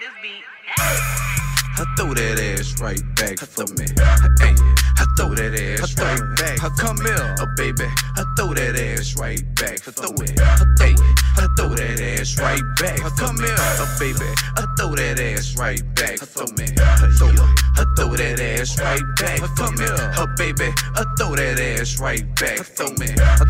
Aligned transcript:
this 0.00 0.12
beat. 0.22 1.31
I 1.78 1.84
throw 1.96 2.12
that 2.12 2.38
ass 2.38 2.80
right 2.80 3.02
back 3.16 3.38
for 3.38 3.64
me. 3.74 3.86
Oh, 3.96 4.28
hey, 4.40 4.54
I 4.98 5.06
throw 5.16 5.34
that 5.34 5.54
ass 5.56 5.96
right 5.98 6.36
back. 6.36 6.62
I 6.62 6.68
come 6.76 7.00
here, 7.00 7.34
oh 7.40 7.46
baby. 7.56 7.88
I 8.16 8.24
throw 8.36 8.52
that 8.52 8.76
ass 8.76 9.16
right 9.16 9.42
back. 9.56 9.80
Throw 9.80 10.12
it. 10.20 10.38
Oh, 10.38 10.66
hey, 10.78 10.94
I 11.40 11.48
throw 11.56 11.68
that 11.72 12.00
ass 12.00 12.38
right 12.38 12.62
back. 12.76 13.00
I 13.00 13.10
come 13.16 13.38
here, 13.38 13.56
oh 13.56 13.96
baby. 13.98 14.28
I 14.56 14.66
throw 14.76 14.94
that 14.94 15.18
ass 15.18 15.56
right 15.56 15.82
back 15.94 16.18
for 16.18 16.46
me. 16.54 16.66
Throw 17.18 17.28
it. 17.28 17.62
I 17.74 17.84
oh, 17.84 17.94
throw 17.96 18.16
that 18.16 18.38
ass 18.38 18.78
right 18.78 19.02
back 19.18 19.38
for 19.56 19.72
me. 19.72 19.86
Oh 19.88 20.26
baby, 20.36 20.72
I 20.94 21.04
throw 21.16 21.34
that 21.34 21.58
ass 21.58 21.98
right 21.98 22.22
back 22.36 22.58
for 22.58 22.90
me. 23.00 23.06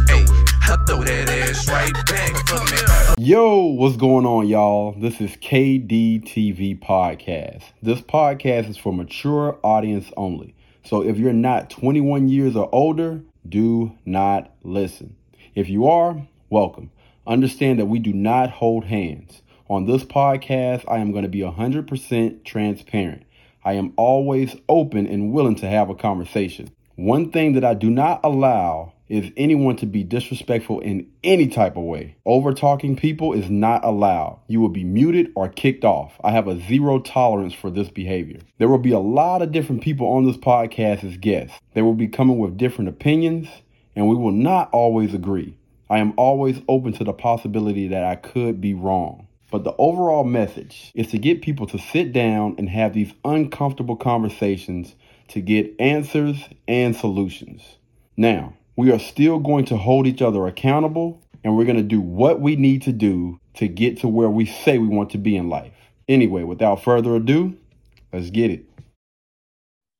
Hey, 0.06 0.24
I 0.62 0.76
throw 0.86 1.02
that 1.02 1.28
ass 1.28 1.68
right 1.68 1.92
back 2.06 2.36
for 2.46 2.64
me. 2.64 3.26
Yo, 3.26 3.64
what's 3.74 3.96
going 3.96 4.24
on, 4.24 4.46
y'all? 4.46 4.92
This 4.92 5.20
is 5.20 5.32
KDTV 5.32 6.78
Podcast. 6.80 7.64
This 7.82 8.00
podcast 8.12 8.68
is 8.68 8.76
for 8.76 8.92
mature 8.92 9.58
audience 9.62 10.12
only. 10.18 10.54
So 10.84 11.02
if 11.02 11.16
you're 11.16 11.32
not 11.32 11.70
21 11.70 12.28
years 12.28 12.54
or 12.56 12.68
older, 12.70 13.22
do 13.48 13.96
not 14.04 14.52
listen. 14.62 15.16
If 15.54 15.70
you 15.70 15.86
are, 15.86 16.28
welcome. 16.50 16.90
Understand 17.26 17.78
that 17.78 17.86
we 17.86 17.98
do 17.98 18.12
not 18.12 18.50
hold 18.50 18.84
hands. 18.84 19.40
On 19.70 19.86
this 19.86 20.04
podcast, 20.04 20.84
I 20.88 20.98
am 20.98 21.12
going 21.12 21.22
to 21.22 21.30
be 21.30 21.38
100% 21.38 22.44
transparent. 22.44 23.22
I 23.64 23.74
am 23.74 23.94
always 23.96 24.56
open 24.68 25.06
and 25.06 25.32
willing 25.32 25.54
to 25.56 25.68
have 25.68 25.88
a 25.88 25.94
conversation. 25.94 26.68
One 26.96 27.30
thing 27.30 27.54
that 27.54 27.64
I 27.64 27.72
do 27.72 27.88
not 27.88 28.20
allow 28.24 28.91
is 29.12 29.30
anyone 29.36 29.76
to 29.76 29.84
be 29.84 30.02
disrespectful 30.02 30.80
in 30.80 31.06
any 31.22 31.46
type 31.46 31.76
of 31.76 31.82
way. 31.82 32.16
Over 32.24 32.54
talking 32.54 32.96
people 32.96 33.34
is 33.34 33.50
not 33.50 33.84
allowed. 33.84 34.40
You 34.48 34.58
will 34.58 34.70
be 34.70 34.84
muted 34.84 35.30
or 35.34 35.50
kicked 35.50 35.84
off. 35.84 36.18
I 36.24 36.30
have 36.30 36.48
a 36.48 36.58
zero 36.58 36.98
tolerance 36.98 37.52
for 37.52 37.70
this 37.70 37.90
behavior. 37.90 38.40
There 38.56 38.68
will 38.68 38.78
be 38.78 38.92
a 38.92 38.98
lot 38.98 39.42
of 39.42 39.52
different 39.52 39.82
people 39.82 40.06
on 40.06 40.24
this 40.24 40.38
podcast 40.38 41.04
as 41.04 41.18
guests. 41.18 41.58
They 41.74 41.82
will 41.82 41.92
be 41.92 42.08
coming 42.08 42.38
with 42.38 42.56
different 42.56 42.88
opinions, 42.88 43.48
and 43.94 44.08
we 44.08 44.16
will 44.16 44.32
not 44.32 44.70
always 44.72 45.12
agree. 45.12 45.58
I 45.90 45.98
am 45.98 46.14
always 46.16 46.62
open 46.66 46.94
to 46.94 47.04
the 47.04 47.12
possibility 47.12 47.88
that 47.88 48.04
I 48.04 48.16
could 48.16 48.62
be 48.62 48.72
wrong. 48.72 49.28
But 49.50 49.64
the 49.64 49.76
overall 49.76 50.24
message 50.24 50.90
is 50.94 51.08
to 51.08 51.18
get 51.18 51.42
people 51.42 51.66
to 51.66 51.78
sit 51.78 52.14
down 52.14 52.54
and 52.56 52.66
have 52.70 52.94
these 52.94 53.12
uncomfortable 53.26 53.96
conversations 53.96 54.94
to 55.28 55.42
get 55.42 55.74
answers 55.78 56.38
and 56.66 56.96
solutions. 56.96 57.60
Now, 58.16 58.54
we 58.76 58.90
are 58.90 58.98
still 58.98 59.38
going 59.38 59.64
to 59.66 59.76
hold 59.76 60.06
each 60.06 60.22
other 60.22 60.46
accountable 60.46 61.20
and 61.44 61.56
we're 61.56 61.64
going 61.64 61.76
to 61.76 61.82
do 61.82 62.00
what 62.00 62.40
we 62.40 62.56
need 62.56 62.82
to 62.82 62.92
do 62.92 63.38
to 63.54 63.68
get 63.68 63.98
to 64.00 64.08
where 64.08 64.30
we 64.30 64.46
say 64.46 64.78
we 64.78 64.86
want 64.88 65.10
to 65.10 65.18
be 65.18 65.36
in 65.36 65.48
life. 65.48 65.72
Anyway, 66.08 66.42
without 66.42 66.82
further 66.82 67.16
ado, 67.16 67.56
let's 68.12 68.30
get 68.30 68.50
it. 68.50 68.64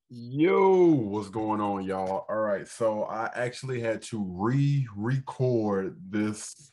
Yo, 0.09 0.89
what's 0.89 1.31
going 1.31 1.61
on, 1.61 1.85
y'all? 1.85 2.27
All 2.29 2.37
right, 2.37 2.69
so 2.69 3.05
I 3.05 3.31
actually 3.35 3.81
had 3.81 4.03
to 4.03 4.23
re 4.23 4.87
record 4.95 5.97
this 6.11 6.73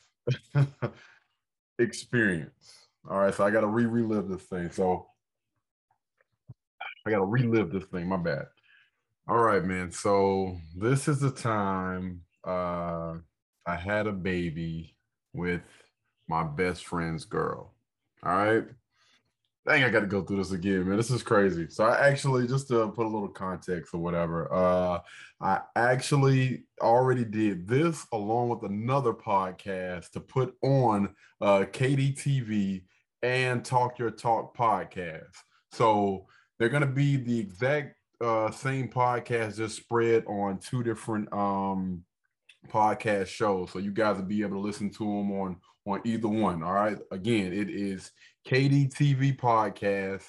experience. 1.78 2.88
All 3.08 3.18
right, 3.18 3.34
so 3.34 3.44
I 3.44 3.50
got 3.50 3.62
to 3.62 3.66
re 3.66 3.86
relive 3.86 4.28
this 4.28 4.42
thing. 4.42 4.70
So 4.70 5.06
I 7.06 7.10
got 7.10 7.18
to 7.18 7.24
relive 7.24 7.70
this 7.70 7.84
thing. 7.84 8.08
My 8.08 8.18
bad. 8.18 8.44
All 9.30 9.38
right, 9.38 9.64
man. 9.64 9.92
So 9.92 10.56
this 10.76 11.06
is 11.06 11.20
the 11.20 11.30
time 11.30 12.22
uh, 12.44 13.14
I 13.64 13.76
had 13.76 14.08
a 14.08 14.12
baby 14.12 14.96
with 15.32 15.60
my 16.26 16.42
best 16.42 16.84
friend's 16.84 17.26
girl. 17.26 17.72
All 18.24 18.32
right. 18.32 18.64
Dang, 19.68 19.84
I 19.84 19.88
got 19.90 20.00
to 20.00 20.08
go 20.08 20.24
through 20.24 20.38
this 20.38 20.50
again, 20.50 20.88
man. 20.88 20.96
This 20.96 21.12
is 21.12 21.22
crazy. 21.22 21.68
So 21.70 21.84
I 21.84 22.08
actually, 22.08 22.48
just 22.48 22.66
to 22.68 22.88
put 22.88 23.06
a 23.06 23.08
little 23.08 23.28
context 23.28 23.94
or 23.94 23.98
whatever, 23.98 24.52
uh, 24.52 24.98
I 25.40 25.60
actually 25.76 26.64
already 26.80 27.24
did 27.24 27.68
this 27.68 28.04
along 28.12 28.48
with 28.48 28.64
another 28.64 29.12
podcast 29.12 30.10
to 30.10 30.20
put 30.20 30.56
on 30.60 31.14
uh, 31.40 31.66
KDTV 31.70 32.82
and 33.22 33.64
Talk 33.64 33.96
Your 34.00 34.10
Talk 34.10 34.56
podcast. 34.56 35.36
So 35.70 36.26
they're 36.58 36.68
going 36.68 36.80
to 36.80 36.88
be 36.88 37.16
the 37.16 37.38
exact 37.38 37.94
uh, 38.20 38.50
same 38.50 38.88
podcast, 38.88 39.56
just 39.56 39.76
spread 39.76 40.24
on 40.26 40.58
two 40.58 40.82
different 40.82 41.32
um, 41.32 42.04
podcast 42.68 43.26
shows. 43.26 43.70
So 43.72 43.78
you 43.78 43.90
guys 43.90 44.16
will 44.16 44.24
be 44.24 44.42
able 44.42 44.56
to 44.56 44.66
listen 44.66 44.90
to 44.90 45.04
them 45.04 45.32
on 45.32 45.56
on 45.86 46.00
either 46.04 46.28
one. 46.28 46.62
All 46.62 46.72
right. 46.72 46.98
Again, 47.10 47.52
it 47.52 47.70
is 47.70 48.12
KDTV 48.46 49.38
podcast 49.38 50.24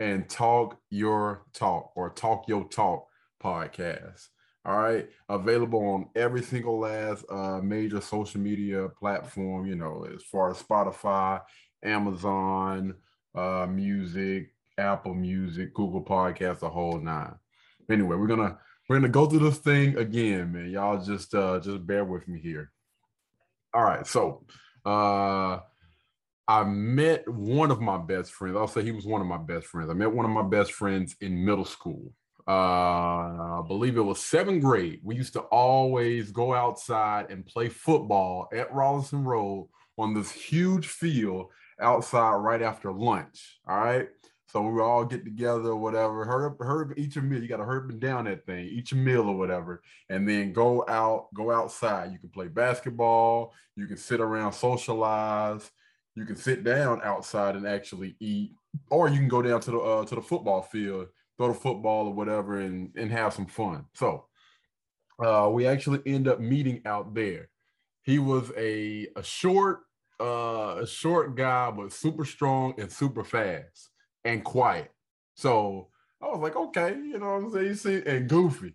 and 0.00 0.28
Talk 0.28 0.78
Your 0.90 1.46
Talk 1.52 1.92
or 1.96 2.10
Talk 2.10 2.48
Your 2.48 2.68
Talk 2.68 3.06
podcast. 3.42 4.28
All 4.64 4.78
right, 4.78 5.08
available 5.28 5.84
on 5.84 6.06
every 6.14 6.40
single 6.40 6.78
last 6.78 7.24
uh, 7.28 7.60
major 7.60 8.00
social 8.00 8.40
media 8.40 8.88
platform. 8.88 9.66
You 9.66 9.74
know, 9.74 10.06
as 10.14 10.22
far 10.22 10.52
as 10.52 10.62
Spotify, 10.62 11.40
Amazon, 11.82 12.94
uh, 13.34 13.66
Music, 13.68 14.54
Apple 14.78 15.14
Music, 15.14 15.74
Google 15.74 16.04
Podcasts, 16.04 16.60
the 16.60 16.70
whole 16.70 16.98
nine. 16.98 17.34
Anyway, 17.90 18.16
we're 18.16 18.26
gonna 18.26 18.58
we're 18.88 18.96
gonna 18.96 19.08
go 19.08 19.26
through 19.26 19.40
this 19.40 19.58
thing 19.58 19.96
again, 19.96 20.52
man. 20.52 20.70
Y'all 20.70 21.02
just 21.02 21.34
uh 21.34 21.60
just 21.60 21.86
bear 21.86 22.04
with 22.04 22.26
me 22.28 22.40
here. 22.40 22.70
All 23.74 23.84
right, 23.84 24.06
so 24.06 24.44
uh 24.84 25.60
I 26.48 26.64
met 26.64 27.28
one 27.28 27.70
of 27.70 27.80
my 27.80 27.98
best 27.98 28.32
friends. 28.32 28.56
I'll 28.56 28.66
say 28.66 28.82
he 28.82 28.92
was 28.92 29.06
one 29.06 29.20
of 29.20 29.26
my 29.26 29.38
best 29.38 29.66
friends. 29.66 29.90
I 29.90 29.94
met 29.94 30.12
one 30.12 30.24
of 30.24 30.32
my 30.32 30.42
best 30.42 30.72
friends 30.72 31.16
in 31.20 31.44
middle 31.44 31.64
school. 31.64 32.12
Uh, 32.46 33.60
I 33.60 33.62
believe 33.66 33.96
it 33.96 34.02
was 34.02 34.20
seventh 34.20 34.62
grade. 34.62 35.00
We 35.04 35.14
used 35.14 35.34
to 35.34 35.40
always 35.42 36.32
go 36.32 36.52
outside 36.52 37.30
and 37.30 37.46
play 37.46 37.68
football 37.68 38.48
at 38.52 38.72
Rollinson 38.72 39.24
Road 39.24 39.68
on 39.96 40.14
this 40.14 40.32
huge 40.32 40.88
field 40.88 41.46
outside 41.80 42.34
right 42.34 42.60
after 42.60 42.92
lunch. 42.92 43.60
All 43.68 43.78
right. 43.78 44.08
So 44.52 44.60
we 44.60 44.82
all 44.82 45.06
get 45.06 45.24
together 45.24 45.70
or 45.70 45.76
whatever. 45.76 46.26
Hurry 46.26 46.54
hurry 46.60 46.94
each 46.98 47.16
a 47.16 47.22
meal. 47.22 47.40
You 47.40 47.48
got 47.48 47.56
to 47.56 47.64
hurry 47.64 47.94
down 47.94 48.26
that 48.26 48.44
thing, 48.44 48.66
each 48.66 48.92
a 48.92 48.96
meal 48.96 49.22
or 49.22 49.34
whatever, 49.34 49.80
and 50.10 50.28
then 50.28 50.52
go 50.52 50.84
out, 50.88 51.32
go 51.32 51.50
outside. 51.50 52.12
You 52.12 52.18
can 52.18 52.28
play 52.28 52.48
basketball. 52.48 53.54
You 53.76 53.86
can 53.86 53.96
sit 53.96 54.20
around, 54.20 54.52
socialize. 54.52 55.70
You 56.16 56.26
can 56.26 56.36
sit 56.36 56.64
down 56.64 57.00
outside 57.02 57.56
and 57.56 57.66
actually 57.66 58.14
eat, 58.20 58.52
or 58.90 59.08
you 59.08 59.16
can 59.16 59.28
go 59.28 59.40
down 59.40 59.62
to 59.62 59.70
the 59.70 59.78
uh, 59.78 60.04
to 60.04 60.16
the 60.16 60.20
football 60.20 60.60
field, 60.60 61.06
throw 61.38 61.48
the 61.48 61.54
football 61.54 62.08
or 62.08 62.12
whatever, 62.12 62.60
and 62.60 62.90
and 62.94 63.10
have 63.10 63.32
some 63.32 63.46
fun. 63.46 63.86
So 63.94 64.26
uh, 65.18 65.48
we 65.50 65.66
actually 65.66 66.02
end 66.04 66.28
up 66.28 66.40
meeting 66.40 66.82
out 66.84 67.14
there. 67.14 67.48
He 68.02 68.18
was 68.18 68.52
a 68.58 69.08
a 69.16 69.22
short 69.22 69.80
uh, 70.20 70.80
a 70.82 70.86
short 70.86 71.36
guy, 71.36 71.70
but 71.70 71.90
super 71.90 72.26
strong 72.26 72.74
and 72.76 72.92
super 72.92 73.24
fast 73.24 73.91
and 74.24 74.44
quiet. 74.44 74.90
So 75.34 75.88
I 76.20 76.26
was 76.26 76.40
like, 76.40 76.56
okay, 76.56 76.90
you 76.90 77.18
know 77.18 77.34
what 77.34 77.44
I'm 77.44 77.52
saying? 77.52 77.66
You 77.66 77.74
see, 77.74 78.02
and 78.06 78.28
goofy. 78.28 78.74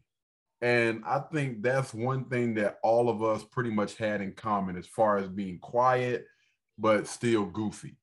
And 0.61 1.03
I 1.05 1.19
think 1.19 1.61
that's 1.61 1.93
one 1.93 2.25
thing 2.25 2.55
that 2.55 2.79
all 2.81 3.09
of 3.09 3.21
us 3.23 3.43
pretty 3.43 3.69
much 3.69 3.95
had 3.95 4.21
in 4.21 4.33
common 4.33 4.75
as 4.75 4.87
far 4.87 5.17
as 5.17 5.27
being 5.27 5.59
quiet, 5.59 6.25
but 6.79 7.07
still 7.07 7.45
goofy. 7.45 7.95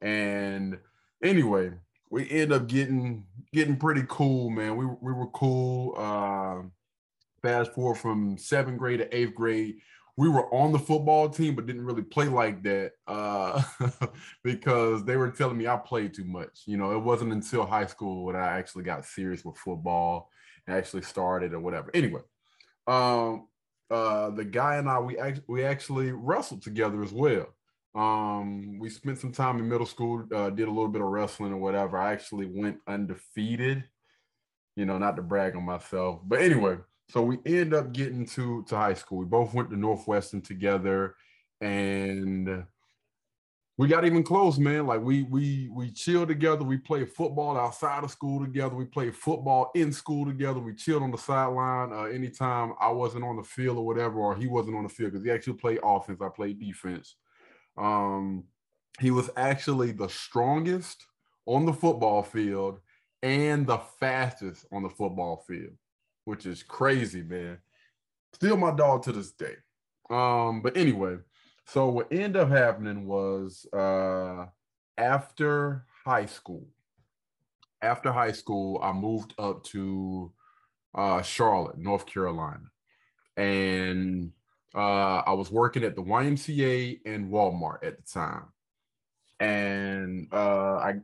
And 0.00 0.78
anyway, 1.22 1.72
we 2.10 2.28
end 2.28 2.52
up 2.52 2.66
getting 2.66 3.24
getting 3.52 3.76
pretty 3.76 4.04
cool, 4.08 4.50
man. 4.50 4.76
We 4.76 4.86
we 4.86 5.12
were 5.12 5.28
cool. 5.28 5.94
Uh, 5.96 6.66
fast 7.42 7.72
forward 7.72 7.96
from 7.96 8.36
seventh 8.36 8.78
grade 8.78 8.98
to 8.98 9.16
eighth 9.16 9.34
grade, 9.34 9.76
we 10.16 10.28
were 10.28 10.52
on 10.54 10.72
the 10.72 10.78
football 10.78 11.28
team, 11.28 11.54
but 11.54 11.66
didn't 11.66 11.84
really 11.84 12.02
play 12.02 12.26
like 12.26 12.62
that 12.62 12.92
uh, 13.06 13.62
because 14.44 15.04
they 15.04 15.16
were 15.16 15.30
telling 15.30 15.56
me 15.56 15.66
I 15.66 15.76
played 15.76 16.14
too 16.14 16.24
much. 16.24 16.62
You 16.66 16.76
know, 16.76 16.92
it 16.92 17.02
wasn't 17.02 17.32
until 17.32 17.66
high 17.66 17.86
school 17.86 18.24
when 18.24 18.36
I 18.36 18.58
actually 18.58 18.84
got 18.84 19.04
serious 19.04 19.44
with 19.44 19.56
football 19.56 20.30
and 20.66 20.76
actually 20.76 21.02
started 21.02 21.54
or 21.54 21.60
whatever. 21.60 21.90
Anyway, 21.94 22.20
um, 22.86 23.48
uh, 23.90 24.30
the 24.30 24.44
guy 24.44 24.76
and 24.76 24.88
I 24.88 24.98
we 25.00 25.18
act- 25.18 25.48
we 25.48 25.64
actually 25.64 26.12
wrestled 26.12 26.62
together 26.62 27.02
as 27.02 27.12
well. 27.12 27.46
Um, 27.94 28.78
we 28.78 28.88
spent 28.88 29.18
some 29.18 29.32
time 29.32 29.58
in 29.58 29.68
middle 29.68 29.86
school, 29.86 30.24
uh, 30.32 30.50
did 30.50 30.68
a 30.68 30.70
little 30.70 30.88
bit 30.88 31.02
of 31.02 31.08
wrestling 31.08 31.52
or 31.52 31.58
whatever. 31.58 31.98
I 31.98 32.12
actually 32.12 32.46
went 32.46 32.78
undefeated. 32.86 33.84
You 34.76 34.86
know, 34.86 34.98
not 34.98 35.16
to 35.16 35.22
brag 35.22 35.56
on 35.56 35.64
myself, 35.64 36.20
but 36.24 36.40
anyway, 36.40 36.78
so 37.10 37.22
we 37.22 37.38
end 37.46 37.74
up 37.74 37.92
getting 37.92 38.26
to 38.26 38.64
to 38.68 38.76
high 38.76 38.94
school. 38.94 39.18
We 39.18 39.24
both 39.24 39.54
went 39.54 39.70
to 39.70 39.76
Northwestern 39.76 40.40
together, 40.40 41.16
and 41.60 42.64
we 43.76 43.88
got 43.88 44.04
even 44.04 44.22
close, 44.22 44.58
man. 44.58 44.86
Like 44.86 45.00
we 45.00 45.22
we 45.22 45.70
we 45.72 45.90
chilled 45.90 46.28
together. 46.28 46.64
We 46.64 46.76
played 46.76 47.10
football 47.10 47.56
outside 47.56 48.04
of 48.04 48.10
school 48.10 48.40
together. 48.40 48.74
We 48.74 48.84
played 48.84 49.16
football 49.16 49.70
in 49.74 49.90
school 49.90 50.26
together. 50.26 50.60
We 50.60 50.74
chilled 50.74 51.02
on 51.02 51.10
the 51.10 51.18
sideline. 51.18 51.92
Uh, 51.92 52.04
anytime 52.04 52.74
I 52.78 52.90
wasn't 52.90 53.24
on 53.24 53.36
the 53.36 53.42
field 53.42 53.78
or 53.78 53.86
whatever, 53.86 54.18
or 54.18 54.36
he 54.36 54.46
wasn't 54.46 54.76
on 54.76 54.82
the 54.82 54.90
field, 54.90 55.12
because 55.12 55.24
he 55.24 55.30
actually 55.30 55.54
played 55.54 55.80
offense. 55.82 56.20
I 56.20 56.28
played 56.28 56.60
defense. 56.60 57.16
Um, 57.78 58.44
he 59.00 59.10
was 59.10 59.30
actually 59.36 59.92
the 59.92 60.08
strongest 60.08 61.06
on 61.46 61.64
the 61.64 61.72
football 61.72 62.22
field 62.22 62.80
and 63.22 63.66
the 63.66 63.78
fastest 63.98 64.66
on 64.72 64.82
the 64.82 64.90
football 64.90 65.42
field, 65.48 65.72
which 66.24 66.46
is 66.46 66.62
crazy, 66.62 67.22
man. 67.22 67.58
Still 68.32 68.56
my 68.56 68.70
dog 68.70 69.02
to 69.04 69.12
this 69.12 69.32
day. 69.32 69.56
Um, 70.10 70.62
but 70.62 70.76
anyway, 70.76 71.18
so 71.66 71.88
what 71.88 72.12
ended 72.12 72.36
up 72.36 72.50
happening 72.50 73.06
was 73.06 73.66
uh 73.72 74.46
after 74.98 75.86
high 76.04 76.26
school, 76.26 76.66
after 77.82 78.12
high 78.12 78.32
school, 78.32 78.80
I 78.82 78.92
moved 78.92 79.34
up 79.38 79.64
to 79.64 80.32
uh 80.94 81.22
Charlotte, 81.22 81.78
North 81.78 82.06
Carolina. 82.06 82.70
And 83.36 84.32
uh 84.74 85.18
I 85.18 85.32
was 85.32 85.50
working 85.50 85.84
at 85.84 85.96
the 85.96 86.02
YMCA 86.02 87.00
and 87.06 87.30
Walmart 87.30 87.84
at 87.84 87.96
the 87.96 88.02
time. 88.02 88.46
And 89.38 90.28
uh 90.32 90.76
I 90.76 90.94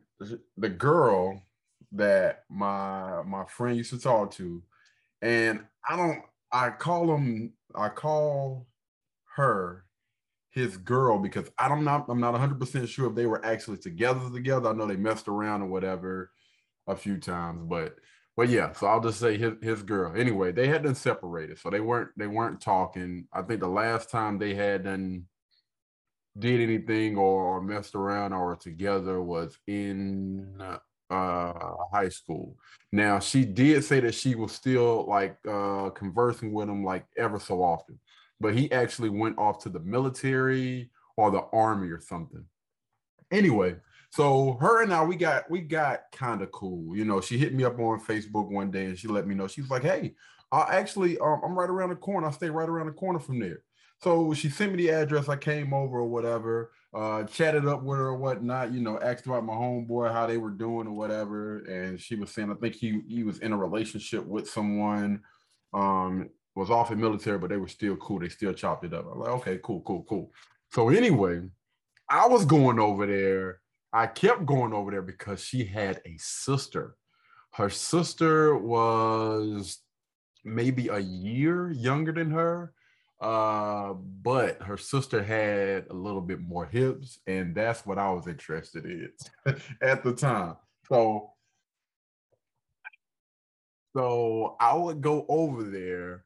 the 0.56 0.68
girl 0.68 1.42
that 1.92 2.44
my 2.48 3.22
my 3.22 3.44
friend 3.44 3.76
used 3.76 3.90
to 3.90 4.00
talk 4.00 4.32
to, 4.32 4.62
and 5.22 5.64
I 5.88 5.96
don't 5.96 6.22
I 6.52 6.70
call 6.70 7.14
him 7.14 7.52
I 7.74 7.88
call 7.88 8.66
her 9.36 9.84
his 10.50 10.76
girl 10.78 11.18
because 11.18 11.50
I 11.58 11.68
don't 11.68 11.84
not 11.84 12.06
I'm 12.08 12.20
not 12.20 12.32
100 12.32 12.58
percent 12.58 12.88
sure 12.88 13.08
if 13.08 13.14
they 13.14 13.26
were 13.26 13.44
actually 13.44 13.78
together 13.78 14.30
together. 14.32 14.70
I 14.70 14.72
know 14.72 14.86
they 14.86 14.96
messed 14.96 15.28
around 15.28 15.62
or 15.62 15.66
whatever 15.66 16.30
a 16.86 16.96
few 16.96 17.18
times, 17.18 17.62
but 17.64 17.96
but 18.36 18.48
yeah, 18.50 18.72
so 18.72 18.86
I'll 18.86 19.00
just 19.00 19.20
say 19.20 19.38
his 19.38 19.54
his 19.62 19.82
girl. 19.82 20.14
Anyway, 20.14 20.52
they 20.52 20.68
had 20.68 20.82
been 20.82 20.94
separated, 20.94 21.58
so 21.58 21.70
they 21.70 21.80
weren't 21.80 22.10
they 22.16 22.26
weren't 22.26 22.60
talking. 22.60 23.26
I 23.32 23.42
think 23.42 23.60
the 23.60 23.68
last 23.68 24.10
time 24.10 24.38
they 24.38 24.54
had 24.54 24.84
done 24.84 25.26
did 26.38 26.60
anything 26.60 27.16
or, 27.16 27.44
or 27.44 27.62
messed 27.62 27.94
around 27.94 28.32
or 28.34 28.56
together 28.56 29.22
was 29.22 29.58
in 29.66 30.60
uh 31.10 31.74
high 31.92 32.08
school. 32.08 32.56
Now 32.92 33.18
she 33.18 33.44
did 33.44 33.84
say 33.84 34.00
that 34.00 34.14
she 34.14 34.34
was 34.34 34.52
still 34.52 35.06
like 35.08 35.36
uh 35.48 35.90
conversing 35.90 36.52
with 36.52 36.68
him 36.68 36.84
like 36.84 37.06
ever 37.16 37.38
so 37.38 37.62
often, 37.62 37.98
but 38.40 38.54
he 38.54 38.70
actually 38.72 39.10
went 39.10 39.38
off 39.38 39.62
to 39.62 39.68
the 39.68 39.80
military 39.80 40.90
or 41.16 41.30
the 41.30 41.44
army 41.52 41.88
or 41.88 42.00
something. 42.00 42.44
Anyway, 43.30 43.76
so 44.10 44.56
her 44.60 44.82
and 44.82 44.92
I 44.92 45.04
we 45.04 45.16
got 45.16 45.50
we 45.50 45.60
got 45.60 46.02
kind 46.12 46.42
of 46.42 46.50
cool. 46.52 46.96
You 46.96 47.04
know, 47.04 47.20
she 47.20 47.38
hit 47.38 47.54
me 47.54 47.64
up 47.64 47.78
on 47.78 48.00
Facebook 48.00 48.50
one 48.50 48.70
day 48.70 48.86
and 48.86 48.98
she 48.98 49.08
let 49.08 49.26
me 49.26 49.34
know. 49.34 49.48
She's 49.48 49.68
like, 49.70 49.82
"Hey, 49.82 50.14
I 50.52 50.76
actually 50.76 51.18
um, 51.18 51.40
I'm 51.44 51.58
right 51.58 51.70
around 51.70 51.90
the 51.90 51.96
corner. 51.96 52.26
I 52.26 52.30
stay 52.30 52.50
right 52.50 52.68
around 52.68 52.86
the 52.86 52.92
corner 52.92 53.18
from 53.18 53.38
there." 53.38 53.62
So 54.02 54.34
she 54.34 54.48
sent 54.50 54.72
me 54.72 54.84
the 54.84 54.90
address. 54.90 55.28
I 55.28 55.36
came 55.36 55.72
over 55.72 55.98
or 55.98 56.08
whatever, 56.08 56.72
uh, 56.96 57.24
chatted 57.24 57.66
up 57.66 57.82
with 57.82 57.98
her 57.98 58.06
or 58.06 58.16
whatnot, 58.16 58.72
you 58.72 58.80
know, 58.80 58.98
asked 59.00 59.26
about 59.26 59.44
my 59.44 59.52
homeboy, 59.52 60.10
how 60.10 60.26
they 60.26 60.38
were 60.38 60.50
doing 60.50 60.86
or 60.86 60.92
whatever. 60.92 61.58
And 61.66 62.00
she 62.00 62.16
was 62.16 62.30
saying, 62.30 62.50
I 62.50 62.54
think 62.54 62.74
he 62.74 63.02
he 63.06 63.22
was 63.22 63.38
in 63.40 63.52
a 63.52 63.56
relationship 63.56 64.24
with 64.24 64.48
someone, 64.48 65.20
um, 65.74 66.30
was 66.54 66.70
off 66.70 66.90
in 66.90 66.98
military, 66.98 67.38
but 67.38 67.50
they 67.50 67.58
were 67.58 67.68
still 67.68 67.96
cool. 67.96 68.20
They 68.20 68.30
still 68.30 68.54
chopped 68.54 68.84
it 68.86 68.94
up. 68.94 69.06
I'm 69.12 69.20
like, 69.20 69.28
okay, 69.28 69.60
cool, 69.62 69.82
cool, 69.82 70.06
cool. 70.08 70.32
So 70.72 70.88
anyway, 70.88 71.42
I 72.08 72.26
was 72.28 72.46
going 72.46 72.78
over 72.78 73.06
there. 73.06 73.60
I 73.92 74.06
kept 74.06 74.46
going 74.46 74.72
over 74.72 74.90
there 74.90 75.02
because 75.02 75.44
she 75.44 75.64
had 75.64 76.00
a 76.06 76.16
sister. 76.16 76.96
Her 77.52 77.68
sister 77.68 78.56
was 78.56 79.80
maybe 80.44 80.88
a 80.88 80.98
year 80.98 81.70
younger 81.72 82.12
than 82.12 82.30
her 82.30 82.72
uh, 83.20 83.94
but 83.94 84.60
her 84.62 84.76
sister 84.76 85.22
had 85.22 85.86
a 85.88 85.94
little 85.94 86.20
bit 86.20 86.40
more 86.40 86.66
hips, 86.66 87.18
and 87.26 87.54
that's 87.54 87.86
what 87.86 87.98
I 87.98 88.10
was 88.10 88.26
interested 88.26 88.84
in 88.84 89.10
at 89.80 90.04
the 90.04 90.12
time. 90.12 90.56
So, 90.88 91.32
so 93.96 94.56
I 94.60 94.74
would 94.74 95.00
go 95.00 95.24
over 95.28 95.64
there 95.64 96.24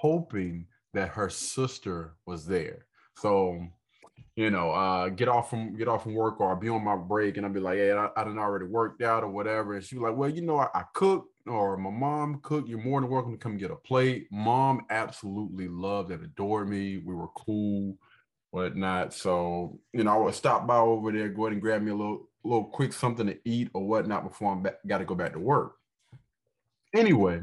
hoping 0.00 0.66
that 0.94 1.10
her 1.10 1.30
sister 1.30 2.16
was 2.26 2.46
there. 2.46 2.86
So, 3.16 3.64
you 4.34 4.50
know, 4.50 4.70
uh, 4.70 5.08
get 5.08 5.28
off 5.28 5.50
from 5.50 5.76
get 5.76 5.88
off 5.88 6.02
from 6.02 6.14
work 6.14 6.40
or 6.40 6.50
I'll 6.50 6.56
be 6.56 6.68
on 6.68 6.84
my 6.84 6.96
break 6.96 7.36
and 7.36 7.46
I'll 7.46 7.52
be 7.52 7.60
like, 7.60 7.78
hey, 7.78 7.92
I, 7.92 8.08
I 8.16 8.24
done 8.24 8.38
already 8.38 8.66
worked 8.66 9.02
out 9.02 9.22
or 9.22 9.28
whatever. 9.28 9.74
And 9.74 9.84
she 9.84 9.96
was 9.96 10.10
like, 10.10 10.16
well, 10.16 10.30
you 10.30 10.42
know, 10.42 10.58
I, 10.58 10.68
I 10.74 10.84
cook 10.94 11.28
or 11.48 11.76
my 11.76 11.90
mom 11.90 12.40
cooked, 12.42 12.68
you're 12.68 12.78
more 12.78 13.00
than 13.00 13.10
welcome 13.10 13.32
to 13.32 13.38
come 13.38 13.56
get 13.56 13.70
a 13.70 13.76
plate. 13.76 14.28
Mom 14.30 14.82
absolutely 14.90 15.68
loved 15.68 16.10
and 16.10 16.22
adored 16.24 16.68
me. 16.68 16.98
We 16.98 17.14
were 17.14 17.28
cool, 17.28 17.96
whatnot. 18.50 19.12
So, 19.12 19.80
you 19.92 20.04
know, 20.04 20.14
I 20.14 20.16
would 20.16 20.34
stop 20.34 20.66
by 20.66 20.76
over 20.76 21.12
there, 21.12 21.28
go 21.28 21.46
ahead 21.46 21.52
and 21.52 21.62
grab 21.62 21.82
me 21.82 21.90
a 21.90 21.96
little, 21.96 22.28
little 22.44 22.66
quick 22.66 22.92
something 22.92 23.26
to 23.26 23.38
eat 23.44 23.70
or 23.74 23.86
whatnot 23.86 24.28
before 24.28 24.52
I'm 24.52 24.66
got 24.86 24.98
to 24.98 25.04
go 25.04 25.14
back 25.14 25.32
to 25.32 25.40
work. 25.40 25.76
Anyway, 26.94 27.42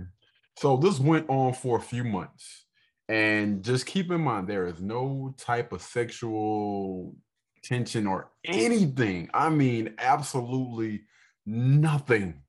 so 0.58 0.78
this 0.78 1.00
went 1.00 1.30
on 1.30 1.54
for 1.54 1.78
a 1.78 1.82
few 1.82 2.04
months. 2.04 2.66
And 3.08 3.64
just 3.64 3.86
keep 3.86 4.10
in 4.10 4.22
mind, 4.22 4.48
there 4.48 4.66
is 4.66 4.82
no 4.82 5.36
type 5.38 5.72
of 5.74 5.82
sexual 5.82 7.16
tension 7.64 8.08
or 8.08 8.32
anything. 8.44 9.30
I 9.34 9.50
mean, 9.50 9.94
absolutely 10.00 11.02
nothing 11.46 12.42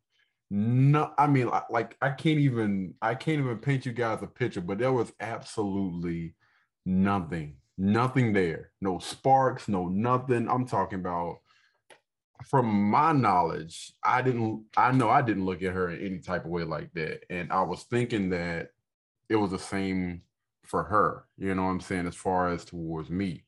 no 0.50 1.12
i 1.19 1.26
mean 1.26 1.50
like 1.70 1.96
i 2.00 2.08
can't 2.08 2.38
even 2.38 2.94
i 3.02 3.14
can't 3.14 3.40
even 3.40 3.58
paint 3.58 3.84
you 3.84 3.93
guys 3.93 4.22
a 4.22 4.26
picture 4.26 4.60
but 4.60 4.78
there 4.78 4.93
was 4.93 5.12
absolutely 5.20 6.34
nothing 6.84 7.56
nothing 7.78 8.32
there. 8.32 8.70
No 8.81 8.98
sparks 8.98 9.69
no 9.69 9.88
nothing. 9.88 10.48
I'm 10.48 10.66
talking 10.66 11.00
about 11.00 11.38
from 12.44 12.66
my 12.66 13.12
knowledge 13.12 13.93
i 14.04 14.20
didn't 14.20 14.62
i 14.76 14.93
know 14.93 15.08
i 15.08 15.22
didn't 15.22 15.46
look 15.46 15.62
at 15.62 15.72
her 15.72 15.88
in 15.88 16.04
any 16.04 16.19
type 16.19 16.44
of 16.44 16.50
way 16.50 16.64
like 16.64 16.93
that. 16.93 17.25
And 17.31 17.50
i 17.50 17.62
was 17.62 17.84
thinking 17.84 18.28
that 18.31 18.70
it 19.31 19.37
was 19.37 19.50
the 19.50 19.58
same 19.58 20.20
for 20.62 20.82
her 20.82 21.25
you 21.38 21.54
know 21.54 21.64
what 21.64 21.70
i'm 21.70 21.81
saying 21.81 22.06
as 22.06 22.14
far 22.14 22.48
as 22.52 22.64
towards 22.64 23.08
me 23.08 23.43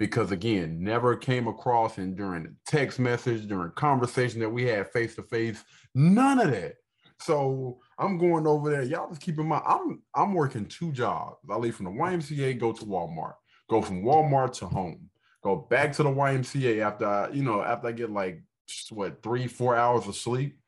because 0.00 0.32
again, 0.32 0.82
never 0.82 1.14
came 1.14 1.46
across 1.46 1.98
and 1.98 2.16
during 2.16 2.42
the 2.42 2.54
text 2.64 2.98
message, 2.98 3.46
during 3.46 3.70
conversation 3.72 4.40
that 4.40 4.48
we 4.48 4.64
had 4.64 4.90
face 4.90 5.14
to 5.14 5.22
face, 5.22 5.62
none 5.94 6.40
of 6.40 6.50
that. 6.50 6.76
So 7.18 7.78
I'm 7.98 8.16
going 8.16 8.46
over 8.46 8.70
there. 8.70 8.82
Y'all 8.82 9.10
just 9.10 9.20
keep 9.20 9.38
in 9.38 9.46
mind, 9.46 9.62
I'm 9.66 10.02
I'm 10.14 10.32
working 10.32 10.64
two 10.64 10.90
jobs. 10.90 11.36
I 11.50 11.56
leave 11.56 11.76
from 11.76 11.84
the 11.84 11.90
YMCA, 11.90 12.58
go 12.58 12.72
to 12.72 12.84
Walmart, 12.86 13.34
go 13.68 13.82
from 13.82 14.02
Walmart 14.02 14.54
to 14.54 14.66
home, 14.66 15.10
go 15.44 15.54
back 15.54 15.92
to 15.92 16.02
the 16.02 16.08
YMCA 16.08 16.80
after 16.80 17.06
I, 17.06 17.28
you 17.28 17.42
know, 17.42 17.62
after 17.62 17.88
I 17.88 17.92
get 17.92 18.10
like 18.10 18.42
what 18.88 19.22
three, 19.22 19.46
four 19.46 19.76
hours 19.76 20.08
of 20.08 20.16
sleep. 20.16 20.58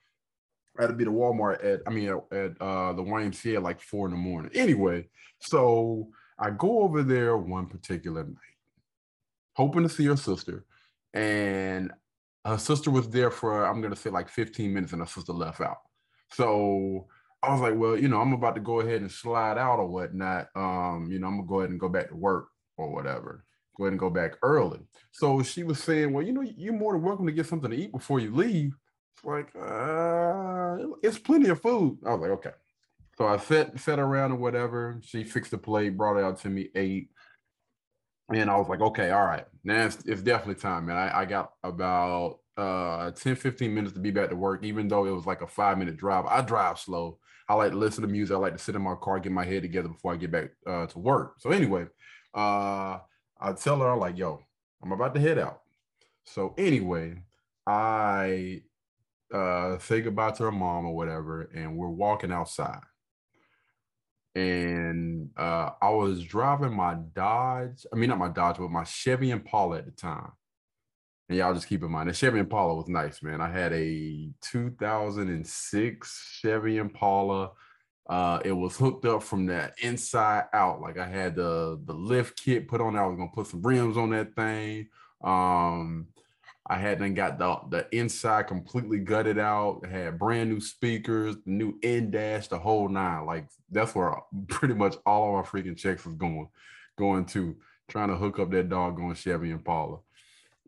I 0.79 0.83
had 0.83 0.89
to 0.89 0.95
be 0.95 1.05
to 1.05 1.11
Walmart 1.11 1.65
at, 1.65 1.81
I 1.87 1.91
mean, 1.91 2.09
at, 2.09 2.37
at 2.37 2.61
uh, 2.61 2.93
the 2.93 3.03
YMCA 3.03 3.57
at 3.57 3.63
like 3.63 3.81
four 3.81 4.07
in 4.07 4.13
the 4.13 4.19
morning. 4.19 4.51
Anyway, 4.55 5.09
so 5.41 6.09
I 6.39 6.51
go 6.51 6.83
over 6.83 7.03
there 7.03 7.39
one 7.39 7.67
particular 7.67 8.25
night 8.25 8.52
hoping 9.55 9.83
to 9.83 9.89
see 9.89 10.07
her 10.07 10.17
sister. 10.17 10.65
And 11.15 11.93
her 12.45 12.59
sister 12.59 12.91
was 12.91 13.09
there 13.09 13.31
for, 13.31 13.65
I'm 13.65 13.81
going 13.81 13.95
to 13.95 14.01
say 14.01 14.11
like 14.11 14.29
15 14.29 14.73
minutes, 14.73 14.93
and 14.93 15.03
her 15.03 15.07
sister 15.07 15.33
left 15.33 15.61
out. 15.61 15.79
So 16.33 17.07
I 17.43 17.53
was 17.53 17.61
like, 17.61 17.75
well, 17.77 17.97
you 17.97 18.09
know, 18.09 18.21
I'm 18.21 18.33
about 18.33 18.55
to 18.55 18.61
go 18.61 18.81
ahead 18.81 19.01
and 19.01 19.11
slide 19.11 19.59
out 19.59 19.79
or 19.79 19.87
whatnot. 19.87 20.49
Um, 20.55 21.09
you 21.11 21.19
know, 21.19 21.27
I'm 21.27 21.37
going 21.37 21.47
to 21.47 21.49
go 21.49 21.59
ahead 21.61 21.71
and 21.71 21.81
go 21.81 21.89
back 21.89 22.09
to 22.09 22.17
work 22.17 22.49
or 22.77 22.93
whatever. 22.93 23.45
Go 23.77 23.85
ahead 23.85 23.93
and 23.93 24.01
go 24.01 24.11
back 24.11 24.33
early. 24.43 24.81
So 25.13 25.43
she 25.43 25.63
was 25.65 25.83
saying, 25.83 26.13
well, 26.13 26.25
you 26.25 26.33
know, 26.33 26.43
you're 26.43 26.73
more 26.73 26.93
than 26.93 27.03
welcome 27.03 27.27
to 27.27 27.33
get 27.33 27.47
something 27.47 27.71
to 27.71 27.77
eat 27.77 27.93
before 27.93 28.21
you 28.21 28.35
leave. 28.35 28.77
It's 29.17 29.25
like, 29.25 29.49
uh, 29.57 30.77
it's 31.03 31.19
plenty 31.19 31.49
of 31.49 31.61
food. 31.61 31.99
I 32.07 32.13
was 32.15 32.21
like, 32.21 32.31
okay. 32.33 32.53
So 33.19 33.27
I 33.27 33.37
sat 33.37 33.79
sat 33.79 33.99
around 33.99 34.33
or 34.33 34.37
whatever. 34.37 34.99
She 35.03 35.25
fixed 35.25 35.51
the 35.51 35.59
plate, 35.59 35.97
brought 35.97 36.19
it 36.19 36.25
out 36.25 36.39
to 36.41 36.49
me, 36.49 36.71
ate. 36.75 37.11
And 38.33 38.51
I 38.51 38.57
was 38.57 38.69
like, 38.69 38.81
okay, 38.81 39.11
all 39.11 39.25
right. 39.27 39.45
Now 39.65 39.87
it's, 39.87 40.05
it's 40.07 40.23
definitely 40.23 40.61
time, 40.61 40.87
man. 40.87 40.97
I, 40.97 41.21
I 41.21 41.25
got 41.25 41.53
about 41.63 42.39
uh 42.57 43.11
10, 43.13 43.35
15 43.37 43.75
minutes 43.75 43.95
to 43.95 44.01
be 44.01 44.11
back 44.11 44.29
to 44.31 44.37
work, 44.37 44.65
even 44.65 44.89
though 44.89 45.07
it 45.07 45.11
was 45.11 45.27
like 45.27 45.43
a 45.43 45.47
five 45.47 45.79
minute 45.79 45.97
drive. 45.97 46.27
I 46.27 46.41
drive 46.43 46.79
slow. 46.79 47.19
I 47.49 47.55
like 47.55 47.73
to 47.73 47.79
listen 47.79 48.03
to 48.03 48.09
music. 48.09 48.35
I 48.35 48.39
like 48.39 48.53
to 48.55 48.59
sit 48.59 48.75
in 48.77 48.83
my 48.83 48.95
car, 48.95 49.19
get 49.21 49.33
my 49.33 49.45
head 49.45 49.63
together 49.63 49.89
before 49.89 50.13
I 50.13 50.17
get 50.17 50.31
back 50.31 50.51
uh, 50.67 50.87
to 50.87 50.99
work. 50.99 51.35
So 51.39 51.51
anyway, 51.51 51.87
uh 52.35 52.99
I 53.41 53.53
tell 53.57 53.79
her, 53.81 53.89
I'm 53.91 53.99
like, 53.99 54.17
yo, 54.17 54.41
I'm 54.83 54.93
about 54.93 55.15
to 55.15 55.21
head 55.21 55.39
out. 55.39 55.63
So 56.25 56.55
anyway, 56.57 57.23
I 57.67 58.63
uh 59.33 59.79
say 59.79 60.01
goodbye 60.03 60.33
to 60.33 60.45
her 60.45 60.53
mom 60.53 60.87
or 60.87 60.95
whatever, 60.95 61.43
and 61.55 61.77
we're 61.77 61.89
walking 61.89 62.33
outside 62.33 62.81
and 64.35 65.31
uh, 65.37 65.71
I 65.81 65.91
was 65.91 66.25
driving 66.25 66.75
my 66.75 66.95
Dodge. 66.95 67.85
I 67.93 67.97
mean, 67.97 68.09
not 68.09 68.19
my 68.19 68.29
Dodge, 68.29 68.57
but 68.59 68.71
my 68.71 68.85
Chevy 68.85 69.31
Impala 69.31 69.79
at 69.79 69.85
the 69.85 69.91
time. 69.91 70.33
And 71.29 71.39
y'all 71.39 71.55
just 71.55 71.69
keep 71.69 71.83
in 71.83 71.91
mind, 71.91 72.09
the 72.09 72.15
Chevy 72.15 72.39
Impala 72.39 72.75
was 72.75 72.89
nice, 72.89 73.23
man. 73.23 73.41
I 73.41 73.51
had 73.51 73.73
a 73.73 74.31
2006 74.43 76.29
Chevy 76.41 76.79
Impala. 76.79 77.53
Uh, 78.09 78.41
it 78.45 78.53
was 78.53 78.77
hooked 78.77 79.05
up 79.05 79.23
from 79.23 79.47
the 79.47 79.73
inside 79.83 80.45
out. 80.53 80.81
Like 80.81 80.99
I 80.99 81.07
had 81.07 81.37
the 81.37 81.81
the 81.85 81.95
lift 81.95 82.43
kit 82.43 82.69
put 82.69 82.81
on. 82.81 82.97
I 82.97 83.07
was 83.07 83.17
gonna 83.17 83.31
put 83.33 83.47
some 83.47 83.63
rims 83.63 83.97
on 83.97 84.11
that 84.11 84.35
thing. 84.35 84.89
Um, 85.23 86.09
I 86.67 86.79
hadn't 86.79 87.15
got 87.15 87.39
the, 87.39 87.59
the 87.71 87.97
inside 87.97 88.47
completely 88.47 88.99
gutted 88.99 89.39
out, 89.39 89.85
had 89.85 90.19
brand 90.19 90.51
new 90.51 90.61
speakers, 90.61 91.37
new 91.45 91.77
in 91.83 92.11
dash, 92.11 92.47
the 92.49 92.59
whole 92.59 92.89
nine. 92.89 93.27
Like 93.27 93.49
that's 93.71 93.95
where 93.95 94.15
pretty 94.49 94.75
much 94.75 94.97
all 95.05 95.29
of 95.31 95.35
our 95.35 95.45
freaking 95.45 95.77
checks 95.77 96.05
was 96.05 96.15
going, 96.15 96.49
going 96.97 97.25
to 97.27 97.57
trying 97.89 98.09
to 98.09 98.17
hook 98.17 98.39
up 98.39 98.51
that 98.53 98.69
doggone 98.69 99.15
Chevy 99.15 99.51
Impala. 99.51 99.99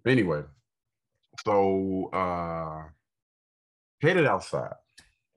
Anyway, 0.07 0.43
so 1.45 2.11
uh 2.13 2.89
headed 4.01 4.27
outside 4.27 4.75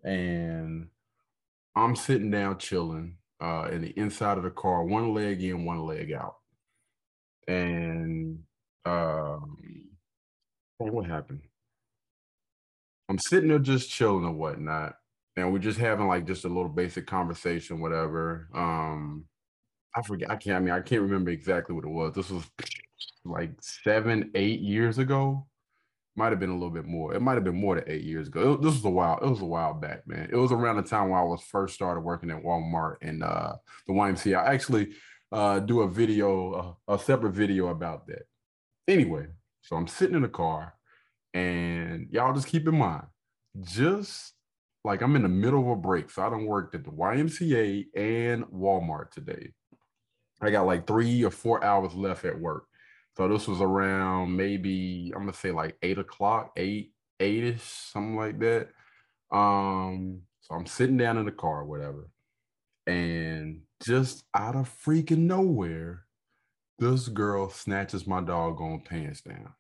and 0.04 0.88
I'm 1.76 1.96
sitting 1.96 2.32
down 2.32 2.58
chilling 2.58 3.18
uh 3.40 3.70
in 3.72 3.82
the 3.82 3.98
inside 3.98 4.38
of 4.38 4.44
the 4.44 4.50
car, 4.50 4.84
one 4.84 5.14
leg 5.14 5.42
in, 5.44 5.66
one 5.66 5.86
leg 5.86 6.12
out. 6.12 6.38
And 7.48 8.44
um 8.86 9.58
what 10.78 11.06
happened? 11.06 11.42
I'm 13.10 13.20
sitting 13.20 13.50
there 13.50 13.60
just 13.60 13.90
chilling 13.90 14.26
or 14.26 14.34
whatnot, 14.34 14.96
and 15.36 15.52
we're 15.52 15.60
just 15.60 15.80
having 15.80 16.08
like 16.08 16.28
just 16.28 16.46
a 16.46 16.50
little 16.50 16.70
basic 16.70 17.08
conversation, 17.08 17.80
whatever. 17.80 18.50
Um, 18.54 19.26
I 19.96 20.02
forget. 20.02 20.30
I 20.30 20.36
can't. 20.36 20.58
I 20.58 20.60
mean, 20.60 20.74
I 20.74 20.82
can't 20.82 21.02
remember 21.02 21.32
exactly 21.32 21.74
what 21.74 21.86
it 21.86 21.90
was. 21.90 22.14
This 22.14 22.30
was 22.30 22.44
like 23.26 23.52
seven, 23.62 24.32
eight 24.36 24.60
years 24.60 24.98
ago. 24.98 25.48
Might 26.16 26.32
have 26.32 26.40
been 26.40 26.50
a 26.50 26.54
little 26.54 26.72
bit 26.72 26.86
more. 26.86 27.14
It 27.14 27.22
might 27.22 27.36
have 27.36 27.44
been 27.44 27.60
more 27.60 27.76
than 27.76 27.84
eight 27.88 28.04
years 28.04 28.28
ago. 28.28 28.54
It, 28.54 28.62
this 28.62 28.74
was 28.74 28.86
a 28.86 28.90
while. 28.90 29.20
It 29.20 29.30
was 29.30 29.42
a 29.42 29.46
while 29.46 29.74
back, 29.74 30.08
man. 30.08 30.30
It 30.32 30.36
was 30.36 30.52
around 30.52 30.78
the 30.78 30.84
time 30.84 31.10
when 31.10 31.20
I 31.20 31.24
was 31.24 31.42
first 31.44 31.76
started 31.76 32.02
working 32.02 32.32
at 32.32 32.44
Walmart 32.44 32.98
and 33.02 33.24
uh, 33.24 33.54
the 33.86 33.94
YMCA. 33.94 34.38
I 34.38 34.54
actually 34.54 34.94
uh, 35.32 35.60
do 35.60 35.82
a 35.82 35.88
video, 35.88 36.78
uh, 36.88 36.94
a 36.96 37.00
separate 37.00 37.34
video 37.34 37.68
about 37.68 38.08
that. 38.08 38.24
Anyway, 38.88 39.28
so 39.62 39.76
I'm 39.76 39.88
sitting 39.88 40.16
in 40.16 40.22
the 40.22 40.30
car, 40.30 40.74
and 41.34 42.08
y'all 42.12 42.34
just 42.34 42.48
keep 42.48 42.68
in 42.68 42.78
mind, 42.78 43.06
just 43.62 44.34
like 44.84 45.02
I'm 45.02 45.16
in 45.16 45.24
the 45.24 45.30
middle 45.30 45.60
of 45.60 45.68
a 45.68 45.76
break. 45.76 46.10
So 46.10 46.26
I 46.26 46.30
don't 46.30 46.46
work 46.46 46.74
at 46.74 46.84
the 46.84 46.92
YMCA 46.92 47.86
and 47.96 48.46
Walmart 48.46 49.12
today. 49.12 49.52
I 50.42 50.50
got 50.50 50.66
like 50.66 50.88
three 50.88 51.24
or 51.24 51.32
four 51.32 51.64
hours 51.64 51.94
left 51.94 52.26
at 52.26 52.40
work. 52.40 52.66
So 53.18 53.28
this 53.28 53.48
was 53.48 53.62
around 53.62 54.36
maybe 54.36 55.12
I'm 55.16 55.24
gonna 55.24 55.34
say 55.34 55.52
like 55.52 55.76
eight 55.82 55.98
o'clock, 55.98 56.52
eight, 56.56 56.94
eight-ish, 57.20 57.62
something 57.62 58.16
like 58.16 58.40
that. 58.40 58.70
Um, 59.32 60.22
so 60.42 60.56
I'm 60.56 60.66
sitting 60.66 60.98
down 60.98 61.18
in 61.18 61.26
the 61.26 61.32
car, 61.32 61.66
whatever. 61.66 62.10
And 62.86 63.62
just 63.84 64.24
out 64.34 64.56
of 64.56 64.74
freaking 64.86 65.26
nowhere, 65.26 66.06
this 66.80 67.08
girl 67.08 67.50
snatches 67.50 68.06
my 68.06 68.22
doggone 68.22 68.82
pants 68.82 69.22
down 69.22 69.54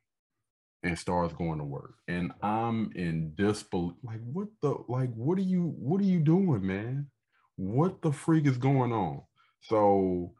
and 0.83 0.97
starts 0.97 1.33
going 1.33 1.57
to 1.57 1.63
work. 1.63 1.95
And 2.07 2.31
I'm 2.41 2.91
in 2.95 3.33
disbelief. 3.36 3.95
Like, 4.03 4.21
what 4.24 4.47
the 4.62 4.75
like 4.88 5.12
what 5.13 5.38
are 5.38 5.43
you 5.43 5.74
what 5.77 6.00
are 6.01 6.05
you 6.05 6.19
doing, 6.19 6.65
man? 6.65 7.07
What 7.55 8.01
the 8.01 8.12
freak 8.12 8.45
is 8.45 8.57
going 8.57 8.91
on? 8.91 9.21
So 9.62 10.33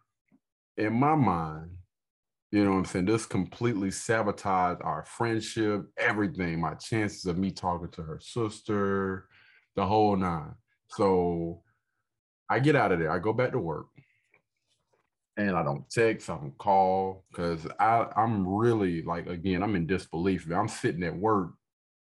in 0.78 0.94
my 0.94 1.16
mind, 1.16 1.72
you 2.52 2.64
know 2.64 2.72
what 2.72 2.78
I'm 2.78 2.86
saying? 2.86 3.06
This 3.06 3.26
completely 3.26 3.90
sabotaged 3.90 4.82
our 4.84 5.04
friendship, 5.06 5.82
everything, 5.98 6.62
my 6.62 6.76
chances 6.76 7.26
of 7.26 7.38
me 7.38 7.52
talking 7.52 7.90
to 7.92 8.04
her 8.04 8.20
sister, 8.22 9.28
the 9.76 9.86
whole 9.86 10.16
nine. 10.16 10.54
So 10.90 11.64
I 12.50 12.60
get 12.60 12.76
out 12.76 12.92
of 12.92 13.00
there. 13.00 13.12
I 13.12 13.20
go 13.20 13.34
back 13.34 13.52
to 13.52 13.60
work 13.60 13.88
and 15.38 15.56
I 15.56 15.64
don't 15.64 15.88
text, 15.90 16.30
I 16.30 16.36
don't 16.36 16.58
call 16.58 17.24
because 17.30 17.68
I 17.80 18.08
I'm 18.16 18.48
really 18.48 19.04
like 19.04 19.28
again 19.28 19.64
I'm 19.64 19.76
in 19.76 19.86
disbelief. 19.86 20.50
I'm 20.52 20.68
sitting 20.68 21.04
at 21.04 21.16
work 21.16 21.52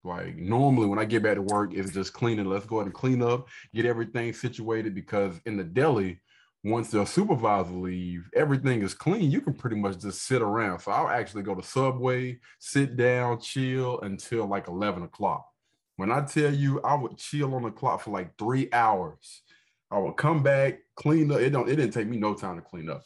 like 0.03 0.37
normally 0.37 0.87
when 0.87 0.99
I 0.99 1.05
get 1.05 1.23
back 1.23 1.35
to 1.35 1.43
work 1.43 1.75
it's 1.75 1.93
just 1.93 2.15
cleaning. 2.15 2.47
Let's 2.47 2.67
go 2.67 2.77
ahead 2.77 2.87
and 2.87 2.95
clean 2.95 3.23
up, 3.23 3.49
get 3.75 3.85
everything 3.85 4.33
situated 4.33 4.95
because 4.95 5.41
in 5.45 5.57
the 5.57 5.65
deli 5.65 6.21
once 6.65 6.91
the 6.91 7.05
supervisor 7.05 7.71
leave, 7.71 8.29
everything 8.35 8.83
is 8.83 8.93
clean. 8.93 9.31
You 9.31 9.41
can 9.41 9.55
pretty 9.55 9.77
much 9.77 10.01
just 10.01 10.23
sit 10.23 10.43
around. 10.43 10.81
So 10.81 10.91
I'll 10.91 11.09
actually 11.09 11.45
go 11.45 11.55
to 11.55 11.63
Subway, 11.63 12.41
sit 12.59 12.97
down, 12.97 13.39
chill 13.41 14.01
until 14.01 14.47
like 14.47 14.67
11 14.67 15.05
o'clock. 15.05 15.47
When 15.95 16.11
I 16.11 16.23
tell 16.23 16.53
you 16.53 16.81
I 16.83 16.95
would 16.95 17.19
chill 17.19 17.55
on 17.55 17.63
the 17.63 17.71
clock 17.71 18.01
for 18.01 18.11
like 18.11 18.37
three 18.37 18.69
hours, 18.73 19.43
I 19.91 19.99
would 19.99 20.17
come 20.17 20.43
back, 20.43 20.81
clean 20.97 21.31
up. 21.31 21.41
It 21.41 21.51
don't. 21.51 21.69
It 21.69 21.77
didn't 21.77 21.93
take 21.93 22.09
me 22.09 22.17
no 22.17 22.35
time 22.35 22.57
to 22.57 22.63
clean 22.63 22.91
up. 22.91 23.05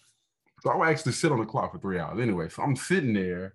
So 0.63 0.71
I 0.71 0.77
would 0.77 0.89
actually 0.89 1.13
sit 1.13 1.33
on 1.33 1.39
the 1.39 1.47
clock 1.47 1.73
for 1.73 1.79
three 1.79 1.99
hours. 1.99 2.21
Anyway, 2.21 2.49
so 2.49 2.63
I'm 2.63 2.77
sitting 2.77 3.15
there, 3.15 3.55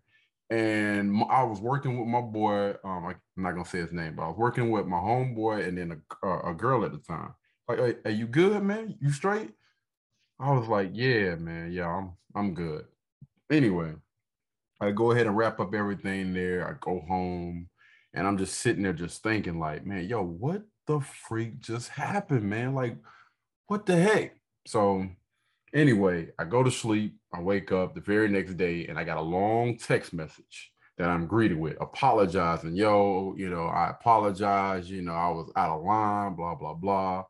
and 0.50 1.24
I 1.30 1.44
was 1.44 1.60
working 1.60 2.00
with 2.00 2.08
my 2.08 2.22
boy. 2.22 2.76
Um, 2.84 3.06
I'm 3.06 3.16
not 3.36 3.52
gonna 3.52 3.66
say 3.66 3.80
his 3.80 3.92
name, 3.92 4.16
but 4.16 4.24
I 4.24 4.28
was 4.28 4.38
working 4.38 4.72
with 4.72 4.86
my 4.88 4.98
homeboy 4.98 5.68
and 5.68 5.78
then 5.78 6.02
a, 6.24 6.50
a 6.50 6.54
girl 6.54 6.86
at 6.86 6.92
the 6.92 7.00
time. 7.00 7.34
Like, 7.68 7.80
hey, 7.80 7.96
are 8.06 8.12
you 8.12 8.28
good, 8.28 8.62
man? 8.64 8.96
You 9.00 9.12
straight? 9.12 9.52
I 10.40 10.52
was 10.52 10.68
like, 10.68 10.92
yeah, 10.94 11.36
man, 11.36 11.72
yeah, 11.72 11.88
I'm 11.88 12.14
I'm 12.36 12.54
good. 12.54 12.86
Anyway, 13.50 13.94
I 14.82 14.92
go 14.92 15.12
ahead 15.12 15.28
and 15.28 15.38
wrap 15.38 15.60
up 15.60 15.74
everything 15.74 16.34
there. 16.34 16.68
I 16.68 16.74
go 16.80 17.02
home 17.08 17.70
and 18.14 18.26
I'm 18.26 18.38
just 18.38 18.60
sitting 18.60 18.84
there 18.84 18.94
just 18.94 19.24
thinking, 19.24 19.60
like, 19.60 19.86
man, 19.86 20.06
yo, 20.06 20.24
what 20.24 20.64
the 20.88 21.00
freak 21.00 21.60
just 21.60 21.90
happened, 21.90 22.44
man? 22.44 22.74
Like, 22.74 22.98
what 23.68 23.86
the 23.86 23.98
heck? 23.98 24.36
So 24.68 25.08
anyway, 25.76 26.30
I 26.40 26.46
go 26.46 26.64
to 26.64 26.72
sleep, 26.72 27.18
I 27.32 27.42
wake 27.42 27.72
up 27.72 27.94
the 27.94 28.02
very 28.02 28.30
next 28.30 28.56
day, 28.56 28.88
and 28.88 28.98
I 28.98 29.04
got 29.04 29.18
a 29.18 29.22
long 29.22 29.78
text 29.78 30.14
message 30.14 30.72
that 30.98 31.10
I'm 31.10 31.28
greeted 31.28 31.60
with, 31.60 31.78
apologizing, 31.82 32.76
yo, 32.76 33.36
you 33.38 33.50
know, 33.50 33.66
I 33.66 33.90
apologize, 33.90 34.90
you 34.90 35.02
know, 35.02 35.14
I 35.14 35.30
was 35.30 35.52
out 35.56 35.78
of 35.78 35.84
line, 35.84 36.36
blah, 36.36 36.56
blah, 36.56 36.74
blah 36.74 37.26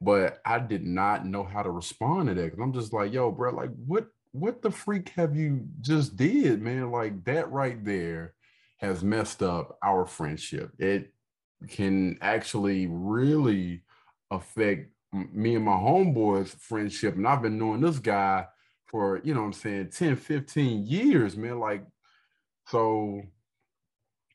but 0.00 0.40
I 0.44 0.58
did 0.58 0.84
not 0.84 1.26
know 1.26 1.42
how 1.42 1.62
to 1.62 1.70
respond 1.70 2.28
to 2.28 2.34
that 2.34 2.44
because 2.44 2.60
I'm 2.60 2.72
just 2.72 2.92
like, 2.92 3.12
yo, 3.12 3.30
bro, 3.30 3.54
like 3.54 3.70
what 3.86 4.06
what 4.32 4.60
the 4.60 4.70
freak 4.70 5.08
have 5.10 5.34
you 5.34 5.66
just 5.80 6.16
did, 6.16 6.60
man? 6.60 6.90
Like 6.90 7.24
that 7.24 7.50
right 7.50 7.82
there 7.82 8.34
has 8.78 9.02
messed 9.02 9.42
up 9.42 9.78
our 9.82 10.04
friendship. 10.04 10.70
It 10.78 11.12
can 11.68 12.18
actually 12.20 12.86
really 12.86 13.82
affect 14.30 14.90
me 15.32 15.54
and 15.54 15.64
my 15.64 15.72
homeboys 15.72 16.48
friendship. 16.48 17.16
And 17.16 17.26
I've 17.26 17.42
been 17.42 17.58
knowing 17.58 17.80
this 17.80 17.98
guy 17.98 18.46
for, 18.86 19.20
you 19.24 19.34
know 19.34 19.44
I'm 19.44 19.52
saying, 19.52 19.90
10, 19.90 20.16
15 20.16 20.86
years, 20.86 21.36
man. 21.36 21.58
Like, 21.58 21.84
so 22.66 23.22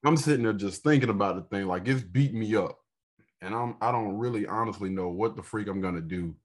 I'm 0.06 0.18
sitting 0.18 0.44
there 0.44 0.54
just 0.54 0.84
thinking 0.84 1.10
about 1.10 1.36
the 1.36 1.56
thing, 1.56 1.68
like 1.68 1.88
it's 1.88 2.04
beat 2.04 2.34
me 2.34 2.56
up 2.56 2.78
and 3.42 3.56
I'm 3.56 3.76
I 3.82 3.92
don't 3.92 4.18
really 4.18 4.46
honestly 4.46 4.90
know 4.90 5.10
what 5.10 5.36
the 5.36 5.44
freak 5.44 5.68
I'm 5.68 5.82
gonna 5.82 6.02
do. 6.02 6.36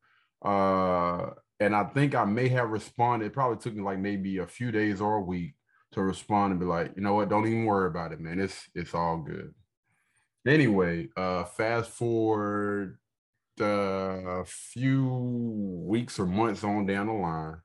Uh, 0.42 1.30
and 1.60 1.74
I 1.74 1.84
think 1.84 2.14
I 2.14 2.24
may 2.24 2.48
have 2.48 2.70
responded. 2.70 3.26
It 3.26 3.32
probably 3.32 3.58
took 3.58 3.74
me 3.74 3.82
like 3.82 3.98
maybe 3.98 4.38
a 4.38 4.46
few 4.46 4.70
days 4.70 5.00
or 5.00 5.16
a 5.16 5.22
week 5.22 5.54
to 5.92 6.02
respond 6.02 6.52
and 6.52 6.60
be 6.60 6.66
like, 6.66 6.92
you 6.96 7.02
know 7.02 7.14
what, 7.14 7.28
don't 7.28 7.46
even 7.46 7.64
worry 7.64 7.88
about 7.88 8.12
it, 8.12 8.20
man. 8.20 8.40
It's 8.40 8.68
it's 8.74 8.94
all 8.94 9.18
good. 9.18 9.54
Anyway, 10.46 11.08
uh, 11.16 11.44
fast 11.44 11.90
forward 11.90 12.98
a 13.60 14.44
few 14.46 15.06
weeks 15.86 16.18
or 16.18 16.26
months 16.26 16.64
on 16.64 16.86
down 16.86 17.06
the 17.06 17.12
line. 17.12 17.56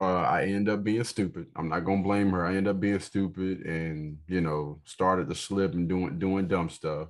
Uh, 0.00 0.20
I 0.20 0.44
end 0.44 0.68
up 0.68 0.84
being 0.84 1.04
stupid. 1.04 1.46
I'm 1.56 1.68
not 1.68 1.80
gonna 1.84 2.02
blame 2.02 2.30
her. 2.30 2.44
I 2.44 2.56
end 2.56 2.68
up 2.68 2.80
being 2.80 3.00
stupid 3.00 3.60
and 3.64 4.18
you 4.28 4.40
know 4.42 4.80
started 4.84 5.28
to 5.28 5.34
slip 5.34 5.72
and 5.72 5.88
doing 5.88 6.18
doing 6.18 6.48
dumb 6.48 6.68
stuff. 6.68 7.08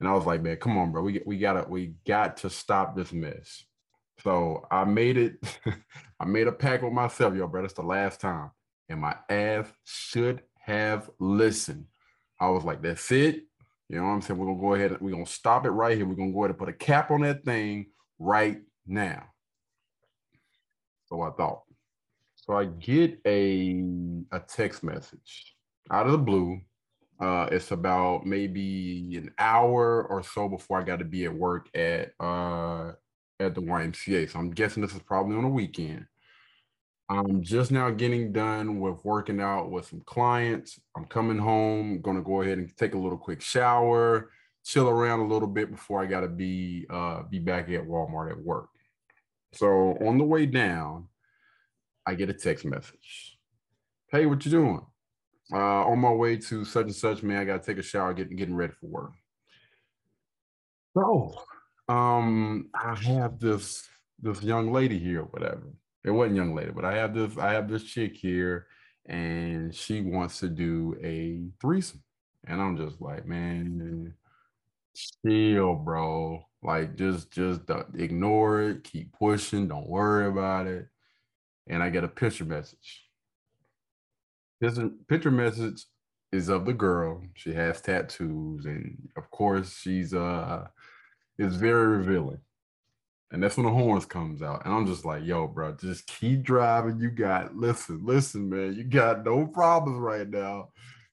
And 0.00 0.08
I 0.08 0.12
was 0.12 0.26
like, 0.26 0.42
man, 0.42 0.56
come 0.56 0.76
on, 0.78 0.92
bro. 0.92 1.02
We 1.02 1.22
we 1.24 1.38
gotta 1.38 1.66
we 1.68 1.94
got 2.06 2.38
to 2.38 2.50
stop 2.50 2.94
this 2.94 3.12
mess. 3.12 3.64
So 4.22 4.66
I 4.70 4.84
made 4.84 5.16
it. 5.16 5.34
I 6.20 6.26
made 6.26 6.46
a 6.46 6.52
pact 6.52 6.82
with 6.82 6.92
myself, 6.92 7.34
yo, 7.34 7.46
bro. 7.46 7.64
It's 7.64 7.74
the 7.74 7.82
last 7.82 8.20
time. 8.20 8.50
And 8.88 9.00
my 9.00 9.16
ass 9.28 9.66
should 9.84 10.42
have 10.60 11.08
listened. 11.18 11.86
I 12.38 12.48
was 12.48 12.64
like, 12.64 12.82
that's 12.82 13.10
it. 13.12 13.44
You 13.90 13.96
know 13.96 14.04
what 14.04 14.12
I'm 14.12 14.22
saying? 14.22 14.38
We're 14.38 14.46
gonna 14.46 14.60
go 14.60 14.74
ahead 14.74 14.92
and 14.92 15.00
we're 15.00 15.10
gonna 15.10 15.26
stop 15.26 15.66
it 15.66 15.70
right 15.70 15.96
here. 15.96 16.06
We're 16.06 16.14
gonna 16.14 16.32
go 16.32 16.44
ahead 16.44 16.50
and 16.50 16.58
put 16.58 16.68
a 16.68 16.72
cap 16.72 17.10
on 17.10 17.22
that 17.22 17.44
thing 17.44 17.86
right 18.18 18.60
now. 18.86 19.24
So 21.06 21.20
I 21.22 21.30
thought. 21.30 21.62
So 22.36 22.56
I 22.56 22.66
get 22.66 23.18
a 23.26 23.84
a 24.30 24.40
text 24.40 24.84
message 24.84 25.56
out 25.90 26.06
of 26.06 26.12
the 26.12 26.18
blue 26.18 26.60
uh, 27.20 27.48
it's 27.52 27.70
about 27.70 28.24
maybe 28.24 29.14
an 29.16 29.30
hour 29.38 30.04
or 30.04 30.22
so 30.22 30.48
before 30.48 30.80
I 30.80 30.84
got 30.84 31.00
to 31.00 31.04
be 31.04 31.26
at 31.26 31.34
work 31.34 31.68
at 31.76 32.12
uh, 32.18 32.92
at 33.38 33.54
the 33.54 33.60
YMCA. 33.60 34.30
So 34.30 34.38
I'm 34.38 34.50
guessing 34.50 34.82
this 34.82 34.94
is 34.94 35.02
probably 35.02 35.36
on 35.36 35.44
a 35.44 35.48
weekend. 35.48 36.06
I'm 37.10 37.42
just 37.42 37.70
now 37.72 37.90
getting 37.90 38.32
done 38.32 38.80
with 38.80 39.04
working 39.04 39.40
out 39.40 39.70
with 39.70 39.86
some 39.86 40.00
clients. 40.06 40.78
I'm 40.96 41.06
coming 41.06 41.38
home, 41.38 42.00
gonna 42.00 42.22
go 42.22 42.42
ahead 42.42 42.58
and 42.58 42.74
take 42.76 42.94
a 42.94 42.98
little 42.98 43.18
quick 43.18 43.42
shower, 43.42 44.30
chill 44.64 44.88
around 44.88 45.20
a 45.20 45.26
little 45.26 45.48
bit 45.48 45.70
before 45.70 46.00
I 46.00 46.06
gotta 46.06 46.28
be 46.28 46.86
uh, 46.88 47.24
be 47.24 47.40
back 47.40 47.68
at 47.68 47.86
Walmart 47.86 48.30
at 48.30 48.40
work. 48.40 48.68
So 49.52 49.98
on 50.06 50.16
the 50.16 50.24
way 50.24 50.46
down, 50.46 51.08
I 52.06 52.14
get 52.14 52.30
a 52.30 52.34
text 52.34 52.64
message. 52.64 53.36
Hey, 54.10 54.26
what 54.26 54.44
you 54.44 54.50
doing? 54.52 54.80
uh, 55.52 55.84
on 55.84 55.98
my 55.98 56.12
way 56.12 56.36
to 56.36 56.64
such 56.64 56.86
and 56.86 56.94
such, 56.94 57.22
man. 57.22 57.38
I 57.38 57.44
gotta 57.44 57.64
take 57.64 57.78
a 57.78 57.82
shower, 57.82 58.14
getting 58.14 58.36
getting 58.36 58.54
ready 58.54 58.72
for 58.80 58.86
work. 58.86 59.12
So, 60.96 61.34
um, 61.88 62.70
I 62.74 62.94
have 62.94 63.38
this 63.38 63.88
this 64.20 64.42
young 64.42 64.72
lady 64.72 64.98
here, 64.98 65.22
whatever. 65.22 65.72
It 66.04 66.10
wasn't 66.10 66.36
young 66.36 66.54
lady, 66.54 66.70
but 66.72 66.84
I 66.84 66.96
have 66.96 67.14
this 67.14 67.36
I 67.38 67.52
have 67.52 67.68
this 67.68 67.84
chick 67.84 68.16
here, 68.16 68.66
and 69.06 69.74
she 69.74 70.00
wants 70.00 70.40
to 70.40 70.48
do 70.48 70.96
a 71.02 71.42
threesome, 71.60 72.02
and 72.46 72.60
I'm 72.60 72.76
just 72.76 73.00
like, 73.00 73.26
man, 73.26 74.14
chill, 75.24 75.74
bro. 75.74 76.42
Like, 76.62 76.96
just 76.96 77.30
just 77.32 77.62
ignore 77.94 78.62
it, 78.62 78.84
keep 78.84 79.12
pushing, 79.12 79.68
don't 79.68 79.88
worry 79.88 80.26
about 80.28 80.66
it. 80.66 80.88
And 81.68 81.82
I 81.82 81.90
get 81.90 82.04
a 82.04 82.08
picture 82.08 82.44
message. 82.44 83.04
This 84.60 84.78
picture 85.08 85.30
message 85.30 85.84
is 86.32 86.48
of 86.48 86.66
the 86.66 86.72
girl. 86.74 87.22
She 87.34 87.52
has 87.54 87.80
tattoos, 87.80 88.66
and 88.66 89.08
of 89.16 89.30
course, 89.30 89.76
she's 89.78 90.14
uh, 90.14 90.68
is 91.38 91.56
very 91.56 91.86
revealing. 91.98 92.40
And 93.32 93.42
that's 93.42 93.56
when 93.56 93.66
the 93.66 93.72
horns 93.72 94.06
comes 94.06 94.42
out. 94.42 94.64
And 94.64 94.74
I'm 94.74 94.86
just 94.86 95.04
like, 95.04 95.24
yo, 95.24 95.46
bro, 95.46 95.72
just 95.72 96.06
keep 96.06 96.42
driving. 96.42 96.98
You 96.98 97.10
got 97.10 97.56
listen, 97.56 98.04
listen, 98.04 98.50
man, 98.50 98.74
you 98.74 98.84
got 98.84 99.24
no 99.24 99.46
problems 99.46 99.98
right 100.00 100.28
now. 100.28 100.70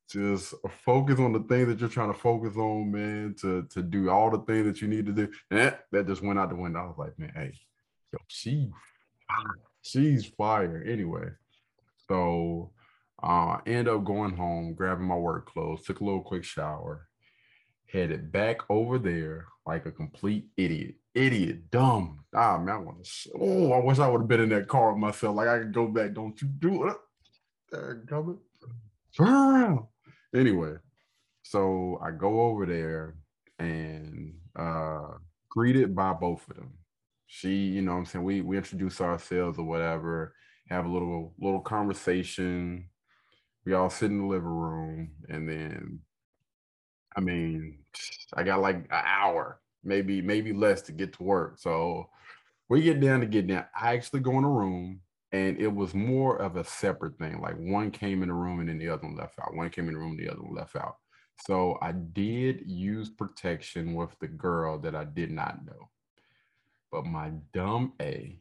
Just 0.09 0.53
focus 0.86 1.19
on 1.19 1.33
the 1.33 1.41
thing 1.41 1.67
that 1.67 1.79
you're 1.79 1.89
trying 1.89 2.13
to 2.13 2.19
focus 2.19 2.55
on, 2.55 2.91
man, 2.91 3.36
to, 3.41 3.63
to 3.69 3.83
do 3.83 4.09
all 4.09 4.31
the 4.31 4.39
things 4.39 4.65
that 4.65 4.81
you 4.81 4.88
need 4.88 5.05
to 5.05 5.12
do. 5.12 5.29
And 5.51 5.59
that, 5.59 5.86
that 5.91 6.07
just 6.07 6.24
went 6.24 6.39
out 6.39 6.50
the 6.50 6.55
window. 6.55 6.79
I 6.79 6.86
was 6.86 6.97
like, 6.97 7.19
man, 7.19 7.33
hey, 7.36 7.53
yo, 8.13 8.19
she 8.27 8.71
she's 9.81 10.25
fire 10.25 10.83
anyway. 10.88 11.29
So 12.07 12.71
uh 13.21 13.57
end 13.65 13.88
up 13.88 14.05
going 14.05 14.36
home, 14.36 14.74
grabbing 14.74 15.05
my 15.05 15.15
work 15.15 15.51
clothes, 15.51 15.83
took 15.83 16.00
a 16.00 16.03
little 16.03 16.21
quick 16.21 16.43
shower, 16.43 17.07
headed 17.91 18.31
back 18.31 18.62
over 18.69 18.97
there 18.97 19.47
like 19.65 19.86
a 19.86 19.91
complete 19.91 20.47
idiot 20.55 20.95
idiot, 21.17 21.71
dumb. 21.71 22.24
Ah, 22.33 22.57
man, 22.57 22.75
I 22.75 22.77
want 22.77 23.03
to. 23.03 23.31
Oh, 23.39 23.71
I 23.71 23.83
wish 23.83 24.00
I 24.00 24.07
would 24.07 24.21
have 24.21 24.27
been 24.27 24.41
in 24.41 24.50
that 24.50 24.67
car 24.67 24.91
with 24.91 25.00
myself. 25.00 25.36
Like 25.36 25.47
I 25.47 25.59
could 25.59 25.74
go 25.74 25.88
back. 25.88 26.13
Don't 26.13 26.39
you 26.41 26.47
do 26.47 26.88
it? 26.88 26.97
Coming. 28.07 28.38
Turn 29.15 29.27
around. 29.27 29.88
Anyway, 30.36 30.75
so 31.43 32.00
I 32.03 32.12
go 32.12 32.41
over 32.41 32.65
there 32.65 33.15
and 33.59 34.36
uh 34.55 35.13
greeted 35.50 35.95
by 35.95 36.13
both 36.13 36.47
of 36.50 36.55
them. 36.55 36.74
She, 37.25 37.50
you 37.50 37.81
know, 37.81 37.93
I'm 37.93 38.05
saying 38.05 38.24
we 38.24 38.41
we 38.41 38.57
introduce 38.57 39.01
ourselves 39.01 39.57
or 39.57 39.65
whatever, 39.65 40.33
have 40.69 40.86
a 40.86 40.89
little 40.89 41.33
little 41.39 41.62
conversation. 41.62 42.89
We 43.65 43.74
all 43.74 43.89
sit 43.89 44.12
in 44.12 44.19
the 44.19 44.27
living 44.27 44.47
room, 44.47 45.12
and 45.27 45.50
then, 45.50 46.00
I 47.17 47.19
mean, 47.19 47.79
I 48.33 48.43
got 48.43 48.62
like 48.62 48.75
an 48.75 48.86
hour 48.91 49.59
maybe 49.84 50.22
maybe 50.22 50.53
less 50.53 50.81
to 50.84 50.91
get 50.91 51.13
to 51.13 51.24
work. 51.24 51.57
So 51.60 52.10
we 52.69 52.81
get 52.81 53.00
down 53.00 53.22
to 53.22 53.25
get 53.25 53.48
down. 53.48 53.65
I 53.79 53.93
actually 53.93 54.19
go 54.19 54.38
in 54.38 54.43
a 54.43 54.50
room 54.50 55.01
and 55.31 55.57
it 55.60 55.74
was 55.74 55.93
more 55.93 56.38
of 56.38 56.55
a 56.55 56.63
separate 56.63 57.17
thing. 57.17 57.41
Like 57.41 57.57
one 57.57 57.91
came 57.91 58.22
in 58.24 58.29
the 58.29 58.34
room 58.34 58.60
and 58.60 58.69
then 58.69 58.77
the 58.77 58.89
other 58.89 59.03
one 59.03 59.15
left 59.15 59.39
out. 59.39 59.55
One 59.55 59.69
came 59.69 59.88
in 59.88 59.93
the 59.93 60.00
room, 60.00 60.17
the 60.17 60.29
other 60.29 60.41
one 60.41 60.55
left 60.55 60.75
out. 60.75 60.98
So 61.46 61.77
I 61.81 61.91
did 61.91 62.63
use 62.65 63.10
protection 63.10 63.93
with 63.93 64.17
the 64.19 64.27
girl 64.27 64.79
that 64.79 64.96
I 64.96 65.05
did 65.05 65.31
not 65.31 65.65
know. 65.65 65.89
But 66.91 67.05
my 67.05 67.31
dumb 67.53 67.93
A 68.01 68.39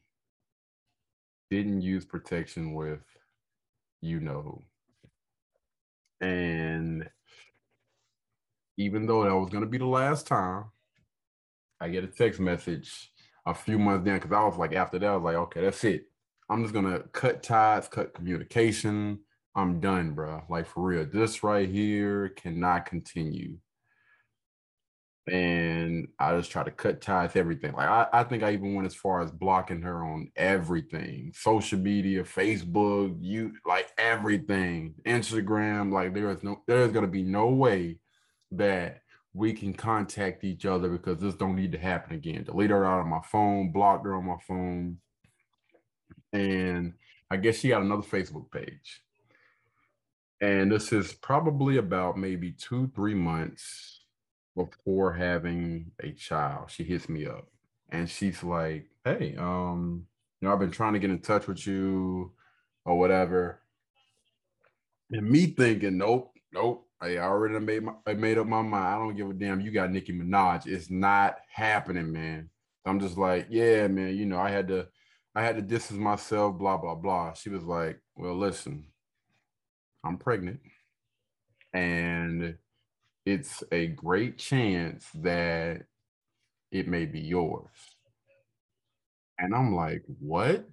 didn't 1.50 1.82
use 1.82 2.04
protection 2.04 2.74
with 2.74 3.02
you 4.00 4.20
know 4.20 4.42
who. 6.20 6.26
And 6.26 7.08
even 8.78 9.06
though 9.06 9.24
that 9.24 9.36
was 9.36 9.50
going 9.50 9.64
to 9.64 9.70
be 9.70 9.78
the 9.78 9.86
last 9.86 10.26
time, 10.26 10.66
I 11.80 11.88
get 11.88 12.04
a 12.04 12.08
text 12.08 12.40
message 12.40 13.10
a 13.46 13.54
few 13.54 13.78
months 13.78 14.04
down 14.04 14.18
because 14.18 14.32
I 14.32 14.44
was 14.44 14.58
like, 14.58 14.74
after 14.74 14.98
that, 14.98 15.06
I 15.06 15.14
was 15.16 15.24
like, 15.24 15.36
okay, 15.36 15.62
that's 15.62 15.84
it. 15.84 16.06
I'm 16.48 16.62
just 16.62 16.74
gonna 16.74 17.00
cut 17.12 17.42
ties, 17.42 17.88
cut 17.88 18.14
communication. 18.14 19.20
I'm 19.54 19.80
done, 19.80 20.12
bro. 20.12 20.42
Like 20.48 20.66
for 20.66 20.82
real, 20.82 21.06
this 21.06 21.42
right 21.42 21.68
here 21.68 22.28
cannot 22.30 22.86
continue. 22.86 23.58
And 25.28 26.06
I 26.20 26.36
just 26.36 26.52
try 26.52 26.62
to 26.62 26.70
cut 26.70 27.00
ties, 27.00 27.34
everything. 27.34 27.72
Like 27.72 27.88
I, 27.88 28.06
I 28.12 28.24
think 28.24 28.42
I 28.44 28.52
even 28.52 28.74
went 28.74 28.86
as 28.86 28.94
far 28.94 29.22
as 29.22 29.32
blocking 29.32 29.82
her 29.82 30.04
on 30.04 30.30
everything, 30.36 31.32
social 31.34 31.80
media, 31.80 32.22
Facebook, 32.22 33.16
you 33.20 33.54
like 33.66 33.90
everything, 33.98 34.94
Instagram. 35.04 35.92
Like 35.92 36.14
there 36.14 36.30
is 36.30 36.44
no, 36.44 36.62
there 36.68 36.82
is 36.82 36.92
gonna 36.92 37.08
be 37.08 37.24
no 37.24 37.48
way 37.48 37.98
that 38.52 39.00
we 39.36 39.52
can 39.52 39.74
contact 39.74 40.44
each 40.44 40.64
other 40.64 40.88
because 40.88 41.20
this 41.20 41.34
don't 41.34 41.56
need 41.56 41.72
to 41.72 41.78
happen 41.78 42.16
again. 42.16 42.44
Delete 42.44 42.70
her 42.70 42.86
out 42.86 43.00
of 43.00 43.06
my 43.06 43.20
phone, 43.30 43.70
blocked 43.70 44.06
her 44.06 44.14
on 44.14 44.24
my 44.24 44.38
phone. 44.48 44.96
And 46.32 46.94
I 47.30 47.36
guess 47.36 47.58
she 47.58 47.68
got 47.68 47.82
another 47.82 48.02
Facebook 48.02 48.50
page. 48.50 49.02
And 50.40 50.72
this 50.72 50.90
is 50.92 51.12
probably 51.12 51.76
about 51.76 52.16
maybe 52.16 52.52
two, 52.52 52.90
three 52.94 53.14
months 53.14 54.00
before 54.54 55.12
having 55.12 55.90
a 56.02 56.12
child. 56.12 56.70
She 56.70 56.84
hits 56.84 57.08
me 57.08 57.26
up 57.26 57.46
and 57.90 58.08
she's 58.08 58.42
like, 58.42 58.88
Hey, 59.04 59.36
um, 59.38 60.06
you 60.40 60.48
know, 60.48 60.54
I've 60.54 60.60
been 60.60 60.70
trying 60.70 60.94
to 60.94 60.98
get 60.98 61.10
in 61.10 61.20
touch 61.20 61.46
with 61.46 61.66
you 61.66 62.32
or 62.86 62.98
whatever. 62.98 63.60
And 65.10 65.28
me 65.28 65.46
thinking, 65.46 65.98
nope, 65.98 66.32
nope, 66.52 66.85
I 67.00 67.18
already 67.18 67.58
made 67.60 67.82
my 67.82 67.92
I 68.06 68.14
made 68.14 68.38
up 68.38 68.46
my 68.46 68.62
mind. 68.62 68.86
I 68.86 68.98
don't 68.98 69.16
give 69.16 69.30
a 69.30 69.34
damn. 69.34 69.60
You 69.60 69.70
got 69.70 69.90
Nicki 69.92 70.12
Minaj. 70.12 70.66
It's 70.66 70.90
not 70.90 71.36
happening, 71.52 72.12
man. 72.12 72.50
I'm 72.86 73.00
just 73.00 73.18
like, 73.18 73.48
yeah, 73.50 73.86
man. 73.88 74.16
You 74.16 74.26
know, 74.26 74.38
I 74.38 74.50
had 74.50 74.68
to, 74.68 74.88
I 75.34 75.42
had 75.42 75.56
to 75.56 75.62
distance 75.62 76.00
myself. 76.00 76.58
Blah 76.58 76.78
blah 76.78 76.94
blah. 76.94 77.34
She 77.34 77.50
was 77.50 77.64
like, 77.64 78.00
well, 78.16 78.36
listen, 78.36 78.86
I'm 80.04 80.16
pregnant, 80.18 80.60
and 81.74 82.56
it's 83.26 83.62
a 83.72 83.88
great 83.88 84.38
chance 84.38 85.06
that 85.16 85.82
it 86.72 86.88
may 86.88 87.06
be 87.06 87.20
yours. 87.20 87.70
And 89.38 89.54
I'm 89.54 89.74
like, 89.74 90.02
what? 90.20 90.66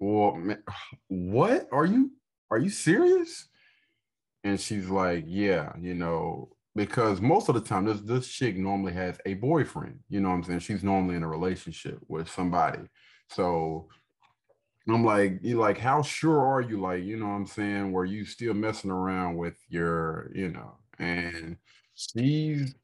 Well, 0.00 0.34
man, 0.36 0.62
what 1.08 1.68
are 1.72 1.86
you? 1.86 2.12
Are 2.50 2.58
you 2.58 2.70
serious? 2.70 3.48
And 4.44 4.60
she's 4.60 4.88
like, 4.88 5.24
yeah, 5.26 5.72
you 5.80 5.94
know, 5.94 6.48
because 6.74 7.20
most 7.20 7.48
of 7.48 7.54
the 7.54 7.60
time 7.60 7.84
this 7.84 8.00
this 8.00 8.28
chick 8.28 8.56
normally 8.56 8.92
has 8.94 9.18
a 9.26 9.34
boyfriend, 9.34 10.00
you 10.08 10.20
know 10.20 10.30
what 10.30 10.36
I'm 10.36 10.44
saying? 10.44 10.60
She's 10.60 10.82
normally 10.84 11.16
in 11.16 11.22
a 11.22 11.28
relationship 11.28 11.98
with 12.08 12.28
somebody. 12.30 12.80
So 13.28 13.88
I'm 14.88 15.04
like, 15.04 15.38
you 15.42 15.58
like, 15.58 15.78
how 15.78 16.02
sure 16.02 16.40
are 16.40 16.60
you? 16.60 16.80
Like, 16.80 17.04
you 17.04 17.16
know 17.16 17.26
what 17.26 17.34
I'm 17.34 17.46
saying? 17.46 17.92
Were 17.92 18.04
you 18.04 18.24
still 18.24 18.54
messing 18.54 18.90
around 18.90 19.36
with 19.36 19.54
your, 19.68 20.30
you 20.34 20.48
know, 20.50 20.76
and 20.98 21.56
she's 21.94 22.74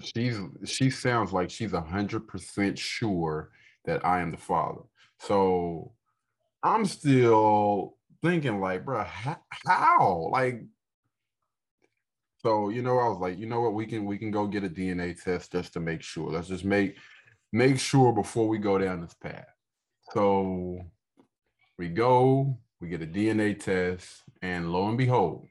she's 0.00 0.38
she 0.64 0.90
sounds 0.90 1.32
like 1.32 1.50
she's 1.50 1.72
a 1.72 1.80
hundred 1.80 2.26
percent 2.26 2.78
sure 2.78 3.50
that 3.84 4.04
I 4.04 4.20
am 4.20 4.30
the 4.32 4.36
father. 4.36 4.82
So 5.20 5.92
I'm 6.62 6.84
still 6.84 7.96
thinking 8.22 8.60
like, 8.60 8.84
bro, 8.84 9.04
how, 9.04 9.38
how? 9.66 10.28
Like 10.32 10.62
so 12.42 12.70
you 12.70 12.82
know, 12.82 12.98
I 12.98 13.08
was 13.08 13.18
like, 13.18 13.38
you 13.38 13.46
know 13.46 13.60
what, 13.60 13.74
we 13.74 13.86
can 13.86 14.04
we 14.06 14.18
can 14.18 14.30
go 14.30 14.46
get 14.46 14.64
a 14.64 14.68
DNA 14.68 15.20
test 15.22 15.52
just 15.52 15.72
to 15.74 15.80
make 15.80 16.02
sure. 16.02 16.30
Let's 16.30 16.48
just 16.48 16.64
make 16.64 16.96
make 17.52 17.78
sure 17.78 18.12
before 18.12 18.48
we 18.48 18.58
go 18.58 18.78
down 18.78 19.00
this 19.02 19.14
path. 19.14 19.46
So 20.12 20.80
we 21.78 21.88
go, 21.88 22.58
we 22.80 22.88
get 22.88 23.02
a 23.02 23.06
DNA 23.06 23.58
test, 23.58 24.22
and 24.42 24.72
lo 24.72 24.88
and 24.88 24.98
behold, 24.98 25.46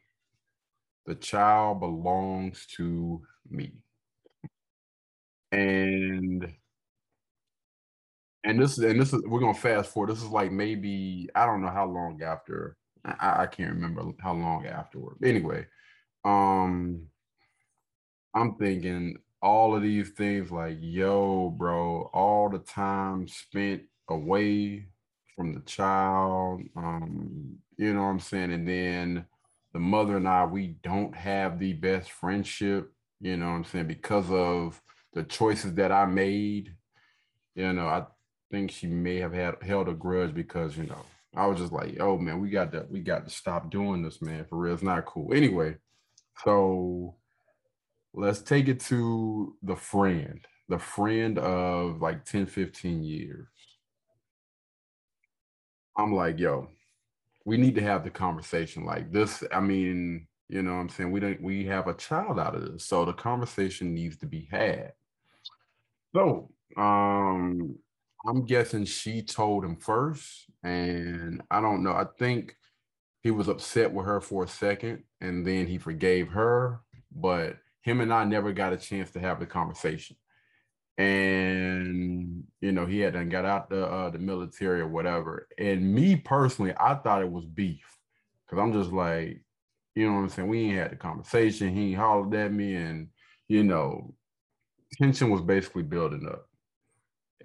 the 1.06 1.16
child 1.16 1.80
belongs 1.80 2.66
to 2.78 3.22
me. 3.50 3.74
And 5.52 6.54
and 8.44 8.62
this 8.62 8.78
and 8.80 9.00
this 9.00 9.14
is 9.14 9.22
we're 9.26 9.40
gonna 9.40 9.54
fast 9.54 9.92
forward. 9.92 10.12
This 10.12 10.24
is 10.24 10.30
like 10.30 10.52
maybe 10.52 11.30
I 11.36 11.46
don't 11.46 11.62
know 11.62 11.70
how 11.70 11.86
long 11.86 12.22
after. 12.24 12.78
I, 13.06 13.44
I 13.44 13.46
can't 13.48 13.74
remember 13.74 14.04
how 14.20 14.34
long 14.34 14.66
afterward. 14.66 15.18
Anyway, 15.24 15.66
um 16.26 17.02
i'm 18.34 18.56
thinking 18.56 19.18
all 19.42 19.76
of 19.76 19.82
these 19.82 20.10
things 20.10 20.52
like 20.52 20.78
yo 20.82 21.50
bro 21.58 22.10
all 22.14 22.50
the 22.50 22.60
time 22.60 23.28
spent 23.28 23.82
away 24.10 24.86
from 25.36 25.54
the 25.54 25.62
child 25.62 26.62
um 26.76 27.58
you 27.78 27.94
know 27.94 28.02
what 28.02 28.10
i'm 28.10 28.20
saying 28.20 28.52
and 28.52 28.68
then 28.68 29.26
the 29.74 29.80
mother 29.80 30.18
and 30.18 30.28
i 30.28 30.44
we 30.44 30.76
don't 30.84 31.16
have 31.16 31.58
the 31.58 31.74
best 31.74 32.12
friendship 32.12 32.92
you 33.22 33.38
know 33.38 33.46
what 33.46 33.56
i'm 33.56 33.64
saying 33.64 33.88
because 33.88 34.30
of 34.30 34.82
the 35.14 35.24
choices 35.24 35.74
that 35.76 35.92
i 35.92 36.06
made 36.06 36.76
you 37.56 37.72
know 37.72 37.88
i 37.88 38.04
think 38.52 38.72
she 38.72 38.88
may 38.88 39.18
have 39.18 39.34
had 39.34 39.56
held 39.62 39.88
a 39.88 39.94
grudge 39.94 40.34
because 40.34 40.76
you 40.76 40.84
know 40.84 41.06
I 41.36 41.46
was 41.46 41.60
just 41.60 41.72
like, 41.72 41.98
oh 42.00 42.18
man, 42.18 42.40
we 42.42 42.50
got 42.50 42.72
to 42.72 42.86
we 42.90 43.02
got 43.02 43.26
to 43.26 43.30
stop 43.34 43.70
doing 43.70 44.02
this, 44.02 44.22
man. 44.22 44.46
For 44.50 44.58
real, 44.58 44.74
it's 44.74 44.84
not 44.84 45.06
cool. 45.06 45.34
Anyway, 45.34 45.76
so 46.44 47.16
let's 48.14 48.42
take 48.42 48.68
it 48.68 48.80
to 48.82 49.56
the 49.64 49.76
friend, 49.76 50.40
the 50.68 50.80
friend 50.80 51.38
of 51.40 52.02
like 52.02 52.26
10, 52.26 52.46
15 52.46 53.04
years. 53.04 53.48
I'm 55.98 56.14
like, 56.14 56.40
yo, 56.40 56.70
we 57.46 57.58
need 57.58 57.76
to 57.76 57.82
have 57.82 58.04
the 58.04 58.10
conversation 58.10 58.86
like 58.86 59.12
this. 59.12 59.44
I 59.52 59.60
mean, 59.60 60.28
you 60.48 60.62
know 60.62 60.74
what 60.76 60.82
I'm 60.82 60.90
saying? 60.90 61.12
We 61.12 61.20
don't 61.20 61.42
we 61.42 61.66
have 61.66 61.88
a 61.88 61.94
child 61.94 62.40
out 62.40 62.56
of 62.56 62.72
this. 62.72 62.86
So 62.86 63.06
the 63.06 63.14
conversation 63.14 63.94
needs 63.94 64.18
to 64.18 64.26
be 64.26 64.48
had. 64.52 64.94
So 66.16 66.50
um 66.78 67.76
I'm 68.28 68.46
guessing 68.46 68.86
she 68.86 69.22
told 69.22 69.64
him 69.64 69.78
first, 69.78 70.50
and 70.64 71.42
I 71.50 71.62
don't 71.62 71.84
know. 71.84 71.94
I 71.94 72.06
think 72.18 72.56
he 73.22 73.32
was 73.32 73.48
upset 73.48 73.94
with 73.94 74.06
her 74.06 74.22
for 74.22 74.44
a 74.44 74.48
second, 74.48 75.04
and 75.22 75.46
then 75.46 75.68
he 75.68 75.78
forgave 75.78 76.30
her. 76.30 76.82
But 77.12 77.58
him 77.82 78.02
and 78.02 78.14
I 78.14 78.24
never 78.24 78.54
got 78.54 78.74
a 78.74 78.78
chance 78.78 79.12
to 79.12 79.20
have 79.20 79.40
the 79.40 79.46
conversation. 79.46 80.16
And 80.98 82.44
you 82.62 82.72
know, 82.72 82.86
he 82.86 83.00
had 83.00 83.14
done 83.14 83.30
got 83.30 83.46
out 83.46 83.70
the 83.70 83.86
uh, 83.86 84.10
the 84.10 84.20
military 84.20 84.82
or 84.82 84.88
whatever. 84.88 85.48
And 85.58 85.94
me 85.94 86.16
personally, 86.18 86.74
I 86.80 86.96
thought 86.96 87.22
it 87.22 87.32
was 87.32 87.46
beef 87.46 87.98
because 88.46 88.62
I'm 88.62 88.74
just 88.74 88.92
like, 88.92 89.42
you 89.96 90.08
know 90.08 90.16
what 90.16 90.22
I'm 90.22 90.30
saying? 90.30 90.48
We 90.50 90.62
ain't 90.66 90.78
had 90.78 90.92
the 90.92 90.98
conversation. 90.98 91.74
He 91.74 91.94
hollered 91.94 92.34
at 92.36 92.52
me, 92.54 92.76
and 92.76 93.08
you 93.48 93.64
know, 93.64 94.14
tension 95.02 95.30
was 95.30 95.42
basically 95.42 95.84
building 95.84 96.28
up 96.28 96.49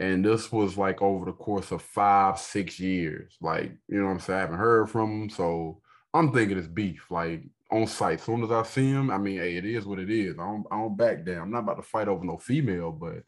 and 0.00 0.24
this 0.24 0.50
was 0.50 0.76
like 0.76 1.00
over 1.02 1.24
the 1.24 1.32
course 1.32 1.70
of 1.70 1.80
five 1.82 2.38
six 2.38 2.80
years 2.80 3.36
like 3.40 3.72
you 3.88 3.98
know 3.98 4.06
what 4.06 4.12
i'm 4.12 4.20
saying? 4.20 4.38
I 4.38 4.40
haven't 4.42 4.58
heard 4.58 4.90
from 4.90 5.22
him 5.22 5.30
so 5.30 5.80
i'm 6.12 6.32
thinking 6.32 6.58
it's 6.58 6.66
beef 6.66 7.06
like 7.10 7.42
on 7.70 7.86
site 7.86 8.18
as 8.18 8.24
soon 8.24 8.44
as 8.44 8.50
i 8.50 8.62
see 8.62 8.88
him 8.88 9.10
i 9.10 9.18
mean 9.18 9.38
hey 9.38 9.56
it 9.56 9.64
is 9.64 9.86
what 9.86 9.98
it 9.98 10.10
is. 10.10 10.34
I 10.38 10.44
don't, 10.44 10.64
I 10.70 10.76
don't 10.76 10.96
back 10.96 11.24
down. 11.24 11.42
I'm 11.42 11.50
not 11.50 11.60
about 11.60 11.76
to 11.76 11.82
fight 11.82 12.08
over 12.08 12.24
no 12.24 12.36
female 12.38 12.92
but 12.92 13.22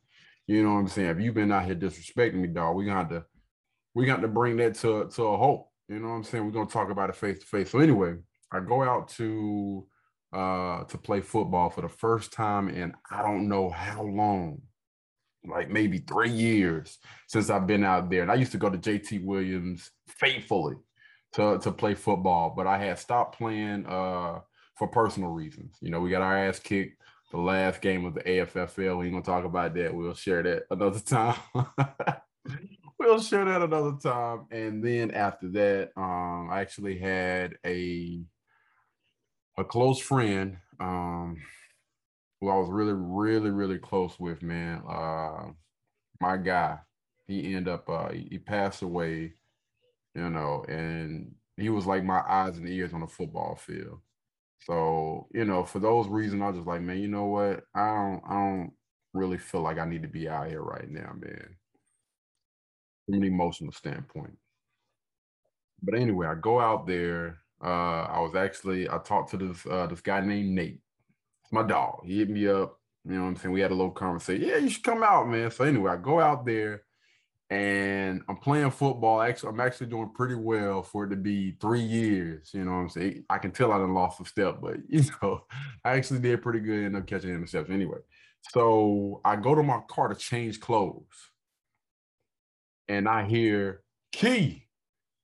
you 0.46 0.62
know 0.62 0.74
what 0.74 0.80
i'm 0.80 0.88
saying? 0.88 1.10
If 1.10 1.20
you've 1.20 1.34
been 1.34 1.52
out 1.52 1.64
here 1.64 1.74
disrespecting 1.74 2.34
me 2.34 2.48
dog 2.48 2.76
we 2.76 2.86
got 2.86 3.10
to 3.10 3.24
we 3.94 4.06
got 4.06 4.20
to 4.22 4.28
bring 4.28 4.56
that 4.58 4.74
to 4.76 5.08
to 5.08 5.22
a 5.22 5.36
halt. 5.36 5.68
You 5.88 6.00
know 6.00 6.08
what 6.08 6.14
i'm 6.14 6.24
saying? 6.24 6.44
We're 6.44 6.52
gonna 6.52 6.66
talk 6.66 6.90
about 6.90 7.10
it 7.10 7.16
face 7.16 7.38
to 7.38 7.46
face. 7.46 7.70
So 7.70 7.78
anyway 7.78 8.16
i 8.52 8.60
go 8.60 8.82
out 8.82 9.08
to 9.08 9.86
uh 10.32 10.84
to 10.84 10.98
play 10.98 11.20
football 11.20 11.70
for 11.70 11.82
the 11.82 11.88
first 11.88 12.32
time 12.32 12.68
in 12.68 12.92
i 13.10 13.22
don't 13.22 13.48
know 13.48 13.70
how 13.70 14.02
long 14.02 14.60
like 15.48 15.70
maybe 15.70 15.98
three 15.98 16.30
years 16.30 16.98
since 17.26 17.50
I've 17.50 17.66
been 17.66 17.84
out 17.84 18.10
there. 18.10 18.22
And 18.22 18.30
I 18.30 18.34
used 18.34 18.52
to 18.52 18.58
go 18.58 18.70
to 18.70 18.78
JT 18.78 19.24
Williams 19.24 19.90
faithfully 20.06 20.76
to, 21.34 21.58
to 21.58 21.72
play 21.72 21.94
football, 21.94 22.54
but 22.56 22.66
I 22.66 22.78
had 22.78 22.98
stopped 22.98 23.38
playing 23.38 23.86
uh, 23.86 24.40
for 24.76 24.88
personal 24.88 25.30
reasons. 25.30 25.76
You 25.80 25.90
know, 25.90 26.00
we 26.00 26.10
got 26.10 26.22
our 26.22 26.36
ass 26.36 26.58
kicked 26.58 27.00
the 27.30 27.38
last 27.38 27.80
game 27.80 28.04
of 28.04 28.14
the 28.14 28.22
AFFL. 28.22 28.98
We 28.98 29.06
ain't 29.06 29.14
gonna 29.14 29.24
talk 29.24 29.44
about 29.44 29.74
that. 29.74 29.94
We'll 29.94 30.14
share 30.14 30.42
that 30.42 30.64
another 30.70 31.00
time. 31.00 31.36
we'll 32.98 33.20
share 33.20 33.44
that 33.44 33.62
another 33.62 33.96
time. 34.02 34.46
And 34.50 34.82
then 34.82 35.10
after 35.10 35.48
that, 35.50 35.90
um, 35.96 36.48
I 36.50 36.60
actually 36.60 36.98
had 36.98 37.54
a 37.64 38.20
a 39.58 39.64
close 39.64 40.00
friend. 40.00 40.58
Um, 40.78 41.38
who 42.46 42.52
I 42.52 42.56
was 42.56 42.70
really, 42.70 42.92
really, 42.92 43.50
really 43.50 43.78
close 43.78 44.20
with, 44.20 44.40
man. 44.40 44.80
Uh, 44.88 45.48
my 46.20 46.36
guy, 46.36 46.78
he 47.26 47.54
ended 47.56 47.68
up, 47.68 47.88
uh, 47.90 48.10
he 48.10 48.38
passed 48.38 48.82
away, 48.82 49.32
you 50.14 50.30
know, 50.30 50.64
and 50.68 51.34
he 51.56 51.70
was 51.70 51.86
like 51.86 52.04
my 52.04 52.22
eyes 52.28 52.56
and 52.56 52.68
ears 52.68 52.92
on 52.92 53.00
the 53.00 53.08
football 53.08 53.56
field. 53.56 53.98
So, 54.62 55.26
you 55.32 55.44
know, 55.44 55.64
for 55.64 55.80
those 55.80 56.06
reasons, 56.06 56.40
I 56.40 56.46
was 56.46 56.56
just 56.56 56.68
like, 56.68 56.82
man, 56.82 56.98
you 56.98 57.08
know 57.08 57.24
what? 57.24 57.64
I 57.74 57.86
don't, 57.86 58.22
I 58.28 58.34
don't 58.34 58.72
really 59.12 59.38
feel 59.38 59.62
like 59.62 59.78
I 59.78 59.84
need 59.84 60.02
to 60.02 60.08
be 60.08 60.28
out 60.28 60.48
here 60.48 60.62
right 60.62 60.88
now, 60.88 61.14
man. 61.18 61.56
From 63.06 63.14
an 63.16 63.24
emotional 63.24 63.72
standpoint. 63.72 64.38
But 65.82 65.98
anyway, 65.98 66.28
I 66.28 66.34
go 66.36 66.60
out 66.60 66.86
there. 66.86 67.38
Uh, 67.62 68.02
I 68.04 68.20
was 68.20 68.36
actually, 68.36 68.88
I 68.88 68.98
talked 68.98 69.30
to 69.30 69.36
this 69.36 69.66
uh, 69.66 69.86
this 69.86 70.00
guy 70.00 70.20
named 70.20 70.50
Nate 70.50 70.80
my 71.52 71.62
dog. 71.62 72.00
He 72.04 72.18
hit 72.18 72.30
me 72.30 72.48
up. 72.48 72.78
You 73.04 73.14
know 73.14 73.22
what 73.22 73.28
I'm 73.28 73.36
saying? 73.36 73.52
We 73.52 73.60
had 73.60 73.70
a 73.70 73.74
little 73.74 73.92
conversation. 73.92 74.48
Yeah, 74.48 74.56
you 74.56 74.68
should 74.68 74.82
come 74.82 75.02
out, 75.02 75.28
man. 75.28 75.50
So 75.50 75.64
anyway, 75.64 75.92
I 75.92 75.96
go 75.96 76.20
out 76.20 76.44
there 76.44 76.82
and 77.48 78.22
I'm 78.28 78.36
playing 78.36 78.72
football. 78.72 79.20
Actually, 79.20 79.50
I'm 79.50 79.60
actually 79.60 79.86
doing 79.86 80.10
pretty 80.12 80.34
well 80.34 80.82
for 80.82 81.04
it 81.04 81.10
to 81.10 81.16
be 81.16 81.52
three 81.60 81.82
years. 81.82 82.50
You 82.52 82.64
know 82.64 82.72
what 82.72 82.78
I'm 82.78 82.88
saying? 82.88 83.24
I 83.30 83.38
can 83.38 83.52
tell 83.52 83.70
I 83.70 83.78
done 83.78 83.94
lost 83.94 84.20
a 84.20 84.24
step, 84.24 84.58
but 84.60 84.78
you 84.88 85.02
know, 85.22 85.44
I 85.84 85.92
actually 85.92 86.20
did 86.20 86.42
pretty 86.42 86.60
good 86.60 86.84
in 86.84 86.96
up 86.96 87.06
catching 87.06 87.30
interception 87.30 87.74
anyway. 87.74 87.98
So 88.50 89.20
I 89.24 89.36
go 89.36 89.54
to 89.54 89.62
my 89.62 89.80
car 89.88 90.08
to 90.08 90.14
change 90.14 90.60
clothes. 90.60 91.30
And 92.88 93.08
I 93.08 93.24
hear 93.24 93.82
key. 94.12 94.66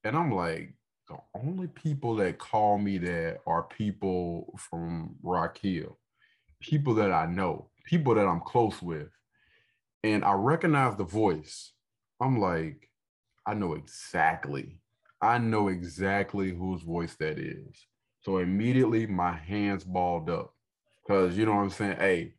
And 0.05 0.17
I'm 0.17 0.33
like, 0.33 0.75
the 1.09 1.17
only 1.35 1.69
people 1.69 2.17
that 2.17 2.39
call 2.39 2.79
me 2.79 2.99
that 2.99 3.39
are 3.47 3.63
people 3.65 4.59
from 4.59 5.17
Rock 5.23 5.59
Hill 5.59 5.99
people 6.63 6.95
that 6.95 7.13
I 7.13 7.27
know, 7.27 7.69
people 7.85 8.15
that 8.15 8.27
I'm 8.27 8.41
close 8.41 8.81
with, 8.81 9.09
and 10.03 10.25
I 10.25 10.33
recognize 10.33 10.97
the 10.97 11.05
voice. 11.05 11.73
I'm 12.21 12.41
like, 12.41 12.89
I 13.47 13.55
know 13.55 13.75
exactly, 13.75 14.81
I 15.21 15.39
know 15.39 15.69
exactly 15.69 16.55
whose 16.55 16.83
voice 16.83 17.15
that 17.17 17.39
is. 17.39 17.87
So 18.21 18.39
immediately 18.39 19.07
my 19.07 19.33
hands 19.33 19.85
balled 19.85 20.31
up 20.31 20.55
because 21.03 21.37
you 21.37 21.45
know 21.45 21.55
what 21.57 21.63
I'm 21.63 21.71
saying? 21.71 21.97
Hey, 21.99 22.35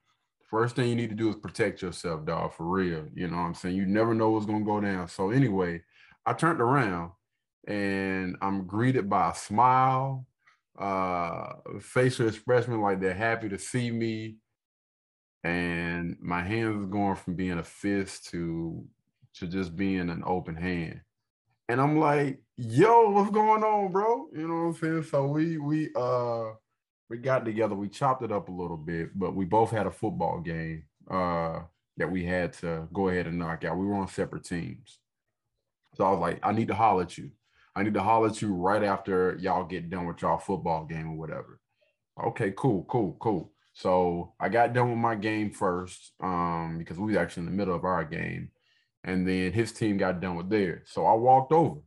first 0.49 0.75
thing 0.75 0.87
you 0.89 0.95
need 0.95 1.09
to 1.09 1.15
do 1.15 1.29
is 1.29 1.35
protect 1.35 1.81
yourself, 1.81 2.25
dog, 2.25 2.53
for 2.53 2.65
real. 2.65 3.05
You 3.13 3.27
know 3.27 3.37
what 3.37 3.43
I'm 3.43 3.53
saying? 3.53 3.75
You 3.75 3.85
never 3.85 4.13
know 4.13 4.29
what's 4.29 4.45
to 4.45 4.59
go 4.63 4.79
down. 4.79 5.07
So 5.09 5.31
anyway, 5.31 5.81
I 6.25 6.33
turned 6.33 6.61
around 6.61 7.11
and 7.67 8.37
I'm 8.41 8.65
greeted 8.65 9.09
by 9.09 9.31
a 9.31 9.35
smile 9.35 10.25
uh 10.79 11.53
facial 11.79 12.27
expression 12.27 12.81
like 12.81 12.99
they're 12.99 13.13
happy 13.13 13.49
to 13.49 13.59
see 13.59 13.91
me. 13.91 14.37
And 15.43 16.15
my 16.21 16.41
hands 16.41 16.89
going 16.89 17.15
from 17.15 17.35
being 17.35 17.59
a 17.59 17.63
fist 17.63 18.29
to 18.31 18.85
to 19.35 19.47
just 19.47 19.75
being 19.75 20.09
an 20.09 20.23
open 20.25 20.55
hand. 20.55 21.01
And 21.69 21.79
i'm 21.79 21.99
like 21.99 22.39
yo 22.57 23.09
what's 23.11 23.31
going 23.31 23.63
on 23.63 23.91
bro? 23.91 24.27
You 24.33 24.47
know 24.47 24.55
what 24.55 24.61
i'm 24.61 24.73
saying? 24.75 25.03
So 25.03 25.27
we 25.27 25.57
we 25.57 25.89
uh 25.95 26.51
we 27.09 27.17
got 27.17 27.45
together. 27.45 27.75
We 27.75 27.89
chopped 27.89 28.23
it 28.23 28.31
up 28.31 28.49
a 28.49 28.51
little 28.51 28.77
bit 28.77 29.17
but 29.17 29.35
we 29.35 29.45
both 29.45 29.71
had 29.71 29.87
a 29.87 29.91
football 29.91 30.39
game 30.39 30.85
uh 31.09 31.59
that 31.97 32.11
we 32.11 32.23
had 32.23 32.53
to 32.53 32.87
go 32.91 33.09
ahead 33.09 33.27
and 33.27 33.37
knock 33.37 33.63
out. 33.63 33.77
We 33.77 33.85
were 33.85 33.95
on 33.95 34.07
separate 34.07 34.45
teams. 34.45 34.99
So 35.95 36.05
i 36.05 36.09
was 36.09 36.19
like 36.19 36.39
i 36.41 36.51
need 36.51 36.69
to 36.69 36.75
holler 36.75 37.03
at 37.03 37.17
you 37.17 37.29
I 37.75 37.83
need 37.83 37.95
to 37.95 38.03
holler 38.03 38.27
at 38.27 38.41
you 38.41 38.53
right 38.53 38.83
after 38.83 39.37
y'all 39.39 39.65
get 39.65 39.89
done 39.89 40.05
with 40.05 40.21
y'all 40.21 40.37
football 40.37 40.85
game 40.85 41.11
or 41.11 41.17
whatever. 41.17 41.59
Okay, 42.23 42.53
cool, 42.55 42.85
cool, 42.87 43.17
cool. 43.19 43.51
So 43.73 44.33
I 44.39 44.49
got 44.49 44.73
done 44.73 44.89
with 44.89 44.99
my 44.99 45.15
game 45.15 45.49
first 45.51 46.13
um, 46.21 46.75
because 46.77 46.99
we 46.99 47.07
was 47.07 47.15
actually 47.15 47.41
in 47.41 47.45
the 47.45 47.57
middle 47.57 47.75
of 47.75 47.85
our 47.85 48.03
game. 48.03 48.51
And 49.03 49.27
then 49.27 49.51
his 49.51 49.71
team 49.71 49.97
got 49.97 50.21
done 50.21 50.35
with 50.35 50.49
theirs. 50.49 50.89
So 50.91 51.05
I 51.05 51.13
walked 51.13 51.51
over. 51.51 51.81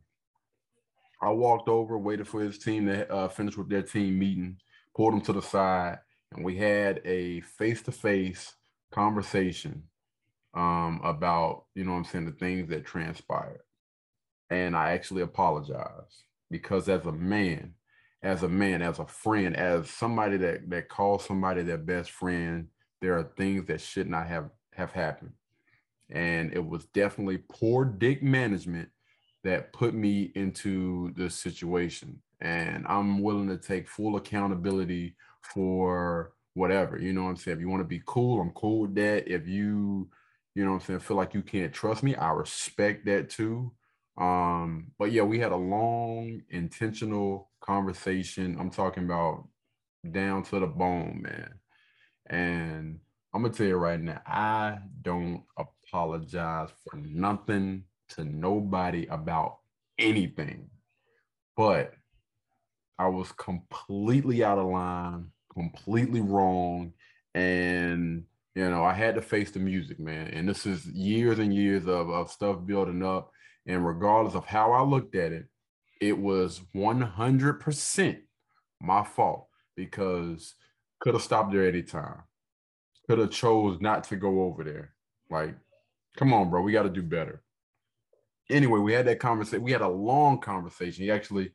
I 1.21 1.29
walked 1.29 1.69
over, 1.69 1.97
waited 1.97 2.27
for 2.27 2.41
his 2.41 2.59
team 2.59 2.85
to 2.87 3.11
uh, 3.11 3.27
finish 3.29 3.57
with 3.57 3.69
their 3.69 3.81
team 3.81 4.19
meeting, 4.19 4.57
pulled 4.95 5.13
him 5.13 5.21
to 5.21 5.33
the 5.33 5.41
side, 5.41 5.97
and 6.33 6.45
we 6.45 6.57
had 6.57 7.01
a 7.05 7.41
face-to-face 7.41 8.53
conversation 8.91 9.83
um, 10.53 11.01
about, 11.03 11.63
you 11.73 11.85
know 11.85 11.93
I'm 11.93 12.03
saying, 12.03 12.25
the 12.25 12.33
things 12.33 12.69
that 12.69 12.85
transpired 12.85 13.61
and 14.49 14.75
I 14.75 14.91
actually 14.91 15.21
apologize 15.21 16.23
because 16.49 16.87
as 16.89 17.05
a 17.05 17.11
man, 17.11 17.73
as 18.23 18.43
a 18.43 18.49
man, 18.49 18.81
as 18.81 18.99
a 18.99 19.07
friend, 19.07 19.55
as 19.55 19.89
somebody 19.89 20.37
that 20.37 20.69
that 20.69 20.89
calls 20.89 21.25
somebody 21.25 21.63
their 21.63 21.77
best 21.77 22.11
friend, 22.11 22.67
there 23.01 23.17
are 23.17 23.31
things 23.37 23.65
that 23.67 23.81
should 23.81 24.09
not 24.09 24.27
have 24.27 24.49
have 24.73 24.91
happened. 24.91 25.33
And 26.09 26.53
it 26.53 26.65
was 26.65 26.85
definitely 26.85 27.39
poor 27.49 27.83
dick 27.83 28.23
management 28.23 28.89
that 29.43 29.73
put 29.73 29.93
me 29.93 30.31
into 30.35 31.13
this 31.15 31.35
situation. 31.35 32.21
And 32.39 32.85
I'm 32.87 33.21
willing 33.21 33.49
to 33.49 33.57
take 33.57 33.87
full 33.87 34.15
accountability 34.15 35.15
for 35.41 36.33
whatever. 36.53 36.97
You 36.97 37.13
know 37.13 37.23
what 37.23 37.29
I'm 37.29 37.35
saying? 37.37 37.57
If 37.57 37.61
you 37.61 37.69
want 37.69 37.81
to 37.81 37.87
be 37.87 38.01
cool, 38.05 38.41
I'm 38.41 38.51
cool 38.51 38.81
with 38.81 38.95
that. 38.95 39.27
If 39.27 39.47
you, 39.47 40.09
you 40.55 40.63
know 40.65 40.71
what 40.71 40.81
I'm 40.81 40.85
saying, 40.85 40.99
feel 40.99 41.17
like 41.17 41.33
you 41.33 41.41
can't 41.41 41.73
trust 41.73 42.03
me, 42.03 42.15
I 42.15 42.31
respect 42.31 43.05
that 43.05 43.29
too. 43.29 43.71
Um, 44.17 44.91
but 44.97 45.11
yeah, 45.11 45.23
we 45.23 45.39
had 45.39 45.51
a 45.51 45.55
long, 45.57 46.41
intentional 46.49 47.49
conversation. 47.61 48.57
I'm 48.59 48.71
talking 48.71 49.05
about 49.05 49.47
down 50.11 50.43
to 50.43 50.59
the 50.59 50.67
bone, 50.67 51.21
man. 51.23 51.53
And 52.27 52.99
I'm 53.33 53.41
gonna 53.43 53.53
tell 53.53 53.67
you 53.67 53.75
right 53.77 53.99
now, 53.99 54.21
I 54.25 54.79
don't 55.01 55.43
apologize 55.57 56.69
for 56.89 56.97
nothing 56.97 57.83
to 58.09 58.25
nobody 58.25 59.05
about 59.07 59.59
anything. 59.99 60.69
but 61.55 61.93
I 62.99 63.07
was 63.07 63.31
completely 63.33 64.43
out 64.43 64.57
of 64.57 64.67
line, 64.67 65.31
completely 65.53 66.21
wrong. 66.21 66.93
And, 67.33 68.25
you 68.55 68.69
know, 68.69 68.83
I 68.83 68.93
had 68.93 69.15
to 69.15 69.21
face 69.21 69.51
the 69.51 69.59
music, 69.59 69.99
man. 69.99 70.27
And 70.29 70.49
this 70.49 70.65
is 70.65 70.85
years 70.87 71.39
and 71.39 71.53
years 71.53 71.87
of, 71.87 72.09
of 72.09 72.31
stuff 72.31 72.65
building 72.65 73.03
up. 73.03 73.31
And 73.67 73.85
regardless 73.85 74.35
of 74.35 74.45
how 74.45 74.71
I 74.71 74.81
looked 74.81 75.15
at 75.15 75.31
it, 75.31 75.45
it 75.99 76.17
was 76.17 76.61
100% 76.75 78.17
my 78.81 79.03
fault 79.03 79.47
because 79.75 80.55
could 80.99 81.13
have 81.13 81.23
stopped 81.23 81.51
there 81.51 81.67
any 81.67 81.83
time. 81.83 82.23
Could 83.07 83.19
have 83.19 83.31
chose 83.31 83.79
not 83.81 84.05
to 84.05 84.15
go 84.15 84.43
over 84.43 84.63
there. 84.63 84.93
Like, 85.29 85.55
come 86.15 86.33
on, 86.33 86.49
bro, 86.49 86.61
we 86.61 86.71
got 86.71 86.83
to 86.83 86.89
do 86.89 87.03
better. 87.03 87.43
Anyway, 88.49 88.79
we 88.79 88.93
had 88.93 89.07
that 89.07 89.19
conversation. 89.19 89.63
We 89.63 89.71
had 89.71 89.81
a 89.81 89.87
long 89.87 90.39
conversation. 90.39 91.03
He 91.03 91.11
actually 91.11 91.51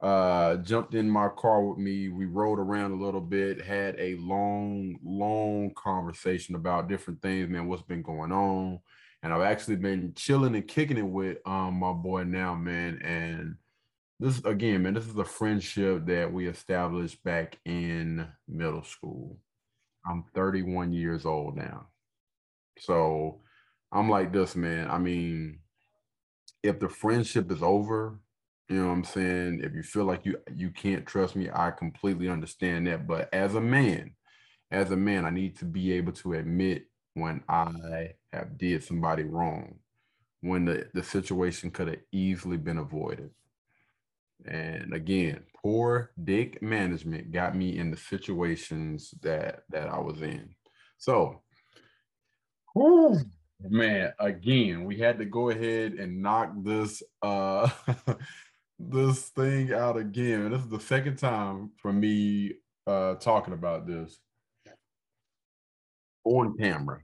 uh 0.00 0.56
jumped 0.56 0.94
in 0.94 1.10
my 1.10 1.28
car 1.28 1.62
with 1.62 1.76
me 1.76 2.08
we 2.08 2.24
rode 2.24 2.58
around 2.58 2.90
a 2.90 3.04
little 3.04 3.20
bit 3.20 3.60
had 3.60 3.94
a 3.98 4.14
long 4.14 4.96
long 5.04 5.70
conversation 5.74 6.54
about 6.54 6.88
different 6.88 7.20
things 7.20 7.50
man 7.50 7.68
what's 7.68 7.82
been 7.82 8.00
going 8.00 8.32
on 8.32 8.80
and 9.22 9.32
i've 9.32 9.42
actually 9.42 9.76
been 9.76 10.12
chilling 10.14 10.54
and 10.54 10.68
kicking 10.68 10.98
it 10.98 11.06
with 11.06 11.38
um 11.46 11.74
my 11.74 11.92
boy 11.92 12.22
now 12.24 12.54
man 12.54 12.98
and 13.02 13.56
this 14.18 14.42
again 14.44 14.82
man 14.82 14.94
this 14.94 15.06
is 15.06 15.16
a 15.16 15.24
friendship 15.24 16.06
that 16.06 16.32
we 16.32 16.46
established 16.48 17.22
back 17.24 17.58
in 17.64 18.26
middle 18.48 18.84
school 18.84 19.38
i'm 20.08 20.24
31 20.34 20.92
years 20.92 21.26
old 21.26 21.56
now 21.56 21.86
so 22.78 23.40
i'm 23.92 24.08
like 24.08 24.32
this 24.32 24.56
man 24.56 24.90
i 24.90 24.98
mean 24.98 25.58
if 26.62 26.78
the 26.78 26.88
friendship 26.88 27.50
is 27.50 27.62
over 27.62 28.18
you 28.70 28.76
know 28.76 28.86
what 28.86 28.92
I'm 28.92 29.04
saying? 29.04 29.62
If 29.64 29.74
you 29.74 29.82
feel 29.82 30.04
like 30.04 30.24
you 30.24 30.38
you 30.54 30.70
can't 30.70 31.04
trust 31.04 31.34
me, 31.34 31.50
I 31.52 31.72
completely 31.72 32.28
understand 32.28 32.86
that. 32.86 33.04
But 33.04 33.28
as 33.34 33.56
a 33.56 33.60
man, 33.60 34.12
as 34.70 34.92
a 34.92 34.96
man, 34.96 35.24
I 35.24 35.30
need 35.30 35.58
to 35.58 35.64
be 35.64 35.92
able 35.94 36.12
to 36.12 36.34
admit 36.34 36.84
when 37.14 37.42
I 37.48 38.12
have 38.32 38.58
did 38.58 38.84
somebody 38.84 39.24
wrong, 39.24 39.76
when 40.40 40.64
the, 40.64 40.88
the 40.94 41.02
situation 41.02 41.70
could 41.70 41.88
have 41.88 42.00
easily 42.12 42.56
been 42.56 42.78
avoided. 42.78 43.30
And 44.46 44.94
again, 44.94 45.42
poor 45.62 46.12
dick 46.22 46.62
management 46.62 47.32
got 47.32 47.54
me 47.54 47.78
in 47.78 47.90
the 47.90 47.96
situations 47.96 49.12
that 49.22 49.64
that 49.70 49.88
I 49.88 49.98
was 49.98 50.22
in. 50.22 50.54
So, 50.98 51.42
man, 53.60 54.12
again, 54.18 54.84
we 54.84 54.98
had 54.98 55.18
to 55.18 55.26
go 55.26 55.50
ahead 55.50 55.94
and 55.94 56.22
knock 56.22 56.52
this 56.62 57.02
uh 57.22 57.68
this 58.78 59.28
thing 59.30 59.74
out 59.74 59.98
again. 59.98 60.50
This 60.50 60.62
is 60.62 60.68
the 60.68 60.80
second 60.80 61.18
time 61.18 61.70
for 61.76 61.92
me 61.92 62.54
uh, 62.86 63.14
talking 63.16 63.54
about 63.54 63.86
this 63.86 64.18
on 66.24 66.56
camera. 66.58 67.00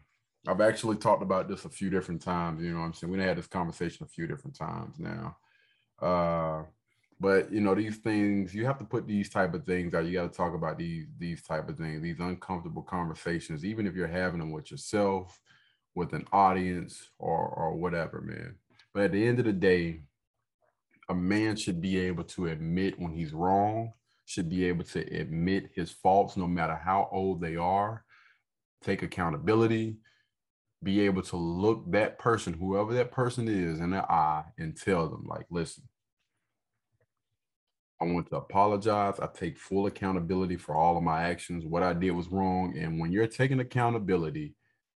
I've 0.47 0.61
actually 0.61 0.97
talked 0.97 1.23
about 1.23 1.49
this 1.49 1.65
a 1.65 1.69
few 1.69 1.91
different 1.91 2.23
times. 2.23 2.63
You 2.63 2.73
know 2.73 2.81
I'm 2.81 2.95
saying? 2.95 3.13
We 3.13 3.19
had 3.19 3.39
this 3.39 3.47
conversation 3.47 4.05
a 4.05 4.09
few 4.09 4.27
different 4.27 4.57
times 4.57 4.99
now. 4.99 5.37
Uh, 6.01 6.63
but 7.19 7.51
you 7.51 7.61
know, 7.61 7.75
these 7.75 7.97
things, 7.97 8.55
you 8.55 8.67
have 8.67 8.79
to 8.79 8.85
put 8.85 9.07
these 9.07 9.31
type 9.31 9.55
of 9.55 9.65
things 9.65 9.95
out. 9.95 10.05
You 10.05 10.13
got 10.13 10.31
to 10.31 10.37
talk 10.37 10.55
about 10.55 10.79
these 10.79 11.07
these 11.19 11.43
type 11.43 11.69
of 11.69 11.79
things, 11.79 12.03
these 12.03 12.21
uncomfortable 12.21 12.83
conversations, 12.83 13.65
even 13.65 13.87
if 13.87 13.95
you're 13.95 14.07
having 14.07 14.39
them 14.39 14.53
with 14.53 14.71
yourself, 14.71 15.41
with 15.95 16.13
an 16.13 16.27
audience, 16.33 17.09
or 17.19 17.49
or 17.49 17.75
whatever, 17.75 18.21
man. 18.21 18.57
But 18.93 19.05
at 19.05 19.13
the 19.13 19.27
end 19.27 19.39
of 19.39 19.47
the 19.47 19.53
day, 19.53 20.03
a 21.09 21.15
man 21.15 21.57
should 21.57 21.81
be 21.81 21.99
able 21.99 22.25
to 22.25 22.47
admit 22.49 22.99
when 23.01 23.13
he's 23.13 23.33
wrong, 23.33 23.93
should 24.27 24.51
be 24.51 24.67
able 24.67 24.85
to 24.85 25.01
admit 25.19 25.71
his 25.75 25.91
faults 25.91 26.37
no 26.37 26.47
matter 26.47 26.75
how 26.75 27.09
old 27.11 27.41
they 27.41 27.57
are, 27.57 28.05
take 28.83 29.03
accountability, 29.03 29.97
be 30.83 31.01
able 31.01 31.23
to 31.23 31.37
look 31.37 31.91
that 31.93 32.19
person, 32.19 32.53
whoever 32.53 32.95
that 32.95 33.11
person 33.11 33.49
is, 33.49 33.81
in 33.81 33.91
the 33.91 34.03
eye 34.11 34.45
and 34.59 34.77
tell 34.77 35.09
them, 35.09 35.25
like, 35.27 35.47
listen, 35.51 35.85
I 38.01 38.05
want 38.05 38.29
to 38.29 38.37
apologize. 38.37 39.19
I 39.21 39.27
take 39.27 39.59
full 39.59 39.87
accountability 39.87 40.57
for 40.57 40.75
all 40.75 40.97
of 40.97 41.03
my 41.03 41.23
actions. 41.23 41.65
What 41.65 41.83
I 41.83 41.95
did 41.95 42.11
was 42.11 42.29
wrong. 42.29 42.77
And 42.77 43.01
when 43.01 43.11
you're 43.11 43.27
taking 43.27 43.61
accountability, 43.61 44.55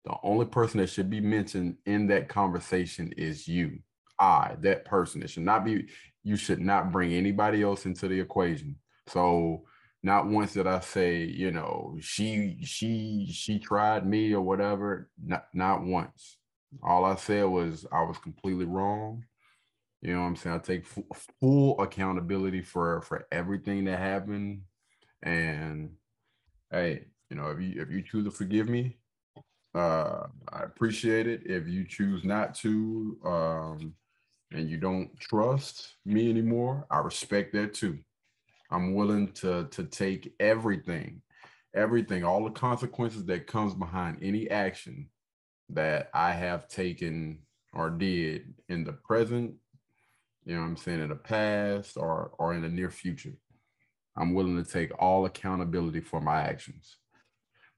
the 0.05 0.15
only 0.23 0.47
person 0.47 0.81
that 0.81 0.89
should 0.89 1.11
be 1.11 1.21
mentioned 1.21 1.77
in 1.85 2.07
that 2.07 2.29
conversation 2.29 3.13
is 3.17 3.47
you. 3.47 3.81
I, 4.19 4.57
that 4.61 4.87
person. 4.87 5.23
It 5.23 5.29
should 5.29 5.43
not 5.43 5.65
be, 5.65 5.89
you 6.25 6.37
should 6.37 6.61
not 6.61 6.91
bring 6.91 7.13
anybody 7.13 7.63
else 7.63 7.85
into 7.85 8.09
the 8.09 8.19
equation. 8.19 8.77
So 9.09 9.65
not 10.07 10.29
once 10.29 10.53
did 10.53 10.69
I 10.69 10.79
say, 10.79 11.25
you 11.25 11.51
know, 11.51 11.97
she, 12.01 12.59
she, 12.63 13.27
she 13.29 13.59
tried 13.59 14.07
me 14.07 14.33
or 14.33 14.41
whatever. 14.41 15.11
Not, 15.21 15.49
not 15.53 15.83
once. 15.83 16.37
All 16.81 17.05
I 17.05 17.17
said 17.17 17.45
was 17.47 17.85
I 17.91 18.03
was 18.03 18.17
completely 18.19 18.67
wrong. 18.67 19.25
You 20.03 20.15
know 20.15 20.21
what 20.21 20.29
I'm 20.29 20.37
saying? 20.37 20.57
I 20.57 20.59
take 20.61 20.87
full, 20.87 21.09
full 21.41 21.81
accountability 21.81 22.63
for 22.63 23.03
for 23.03 23.27
everything 23.33 23.85
that 23.87 23.99
happened. 23.99 24.61
And 25.25 25.91
hey, 26.71 27.07
you 27.29 27.37
know, 27.37 27.51
if 27.51 27.61
you 27.61 27.83
if 27.83 27.91
you 27.91 28.03
choose 28.03 28.27
to 28.27 28.31
forgive 28.31 28.69
me, 28.69 28.99
uh, 29.75 30.29
I 30.53 30.63
appreciate 30.63 31.27
it. 31.27 31.43
If 31.47 31.67
you 31.67 31.85
choose 31.85 32.23
not 32.23 32.55
to, 32.57 33.19
um, 33.25 33.95
and 34.53 34.71
you 34.71 34.77
don't 34.77 35.19
trust 35.19 35.97
me 36.05 36.31
anymore, 36.31 36.87
I 36.93 36.99
respect 36.99 37.53
that 37.55 37.75
too. 37.75 37.99
I'm 38.71 38.95
willing 38.95 39.33
to 39.35 39.69
to 39.71 39.85
take 39.85 40.35
everything, 40.41 41.23
everything, 41.75 42.25
all 42.25 42.45
the 42.45 42.51
consequences 42.51 43.25
that 43.27 43.47
comes 43.47 43.75
behind 43.75 44.19
any 44.23 44.51
action 44.51 45.09
that 45.71 46.11
I 46.15 46.33
have 46.33 46.69
taken 46.69 47.41
or 47.73 47.91
did 47.91 48.55
in 48.69 48.85
the 48.85 48.93
present, 48.93 49.55
you 50.45 50.57
know 50.57 50.63
I'm 50.63 50.77
saying, 50.77 51.01
in 51.01 51.09
the 51.11 51.17
past 51.17 51.97
or 51.97 52.33
or 52.39 52.55
in 52.55 52.63
the 52.63 52.69
near 52.69 52.91
future. 52.91 53.35
I'm 54.17 54.33
willing 54.33 54.63
to 54.63 54.71
take 54.71 54.91
all 54.99 55.27
accountability 55.27 56.01
for 56.01 56.21
my 56.21 56.41
actions. 56.41 56.97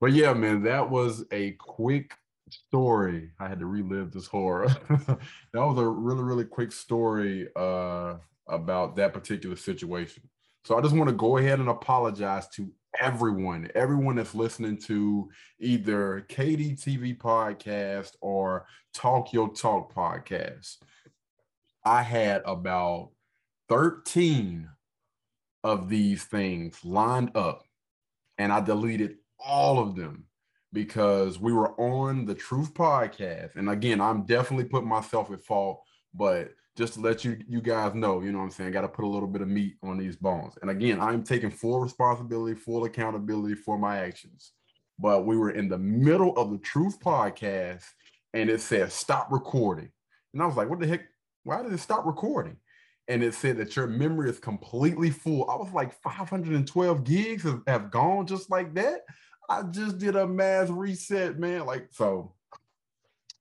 But 0.01 0.12
yeah, 0.12 0.33
man, 0.33 0.62
that 0.62 0.88
was 0.88 1.24
a 1.33 1.53
quick 1.53 2.14
story. 2.51 3.31
I 3.40 3.48
had 3.48 3.59
to 3.61 3.66
relive 3.66 4.12
this 4.12 4.27
horror. 4.27 4.68
that 4.88 5.18
was 5.55 5.79
a 5.79 5.88
really, 5.88 6.22
really 6.22 6.44
quick 6.44 6.72
story 6.72 7.48
uh, 7.57 8.14
about 8.48 8.96
that 8.96 9.12
particular 9.12 9.57
situation. 9.57 10.22
So 10.68 10.76
I 10.76 10.83
just 10.83 10.94
want 10.94 11.09
to 11.09 11.16
go 11.16 11.38
ahead 11.38 11.61
and 11.61 11.70
apologize 11.70 12.46
to 12.48 12.70
everyone, 13.00 13.70
everyone 13.74 14.16
that's 14.16 14.35
listening 14.35 14.76
to 14.83 15.31
either 15.59 16.26
KDTV 16.28 17.16
podcast 17.16 18.11
or 18.20 18.66
Talk 18.92 19.33
Your 19.33 19.48
Talk 19.48 19.94
podcast. 19.94 20.76
I 21.87 22.02
had 22.02 22.42
about 22.44 23.12
13 23.70 24.68
of 25.64 25.88
these 25.88 26.24
things 26.24 26.85
lined 26.85 27.35
up 27.35 27.62
and 28.37 28.52
I 28.52 28.61
deleted 28.61 29.14
all 29.42 29.78
of 29.78 29.96
them 29.96 30.24
because 30.74 31.40
we 31.40 31.54
were 31.54 31.81
on 31.81 32.26
the 32.26 32.35
Truth 32.35 32.74
podcast. 32.74 33.57
And 33.57 33.70
again, 33.70 34.02
I'm 34.02 34.26
definitely 34.26 34.66
putting 34.66 34.90
myself 34.90 35.31
at 35.31 35.42
fault, 35.42 35.81
but 36.12 36.50
just 36.78 36.94
to 36.94 37.00
let 37.00 37.24
you 37.24 37.36
you 37.48 37.60
guys 37.60 37.92
know, 37.92 38.20
you 38.20 38.30
know 38.30 38.38
what 38.38 38.44
I'm 38.44 38.50
saying, 38.52 38.70
got 38.70 38.82
to 38.82 38.88
put 38.88 39.04
a 39.04 39.08
little 39.08 39.26
bit 39.26 39.42
of 39.42 39.48
meat 39.48 39.74
on 39.82 39.98
these 39.98 40.14
bones. 40.14 40.54
And 40.62 40.70
again, 40.70 41.00
I'm 41.00 41.24
taking 41.24 41.50
full 41.50 41.80
responsibility, 41.80 42.54
full 42.54 42.84
accountability 42.84 43.56
for 43.56 43.76
my 43.76 43.98
actions. 43.98 44.52
But 44.96 45.26
we 45.26 45.36
were 45.36 45.50
in 45.50 45.68
the 45.68 45.76
middle 45.76 46.36
of 46.36 46.52
the 46.52 46.58
Truth 46.58 47.00
podcast 47.00 47.82
and 48.32 48.48
it 48.48 48.60
said 48.60 48.92
stop 48.92 49.26
recording. 49.32 49.90
And 50.32 50.40
I 50.40 50.46
was 50.46 50.54
like, 50.54 50.70
what 50.70 50.78
the 50.78 50.86
heck? 50.86 51.02
Why 51.42 51.62
did 51.62 51.72
it 51.72 51.80
stop 51.80 52.06
recording? 52.06 52.56
And 53.08 53.24
it 53.24 53.34
said 53.34 53.56
that 53.56 53.74
your 53.74 53.88
memory 53.88 54.30
is 54.30 54.38
completely 54.38 55.10
full. 55.10 55.50
I 55.50 55.56
was 55.56 55.72
like, 55.72 55.92
512 56.02 57.02
gigs 57.02 57.42
have, 57.42 57.62
have 57.66 57.90
gone 57.90 58.26
just 58.26 58.50
like 58.50 58.72
that. 58.74 59.00
I 59.50 59.62
just 59.62 59.98
did 59.98 60.14
a 60.14 60.28
mass 60.28 60.68
reset, 60.68 61.40
man. 61.40 61.66
Like, 61.66 61.88
so 61.90 62.34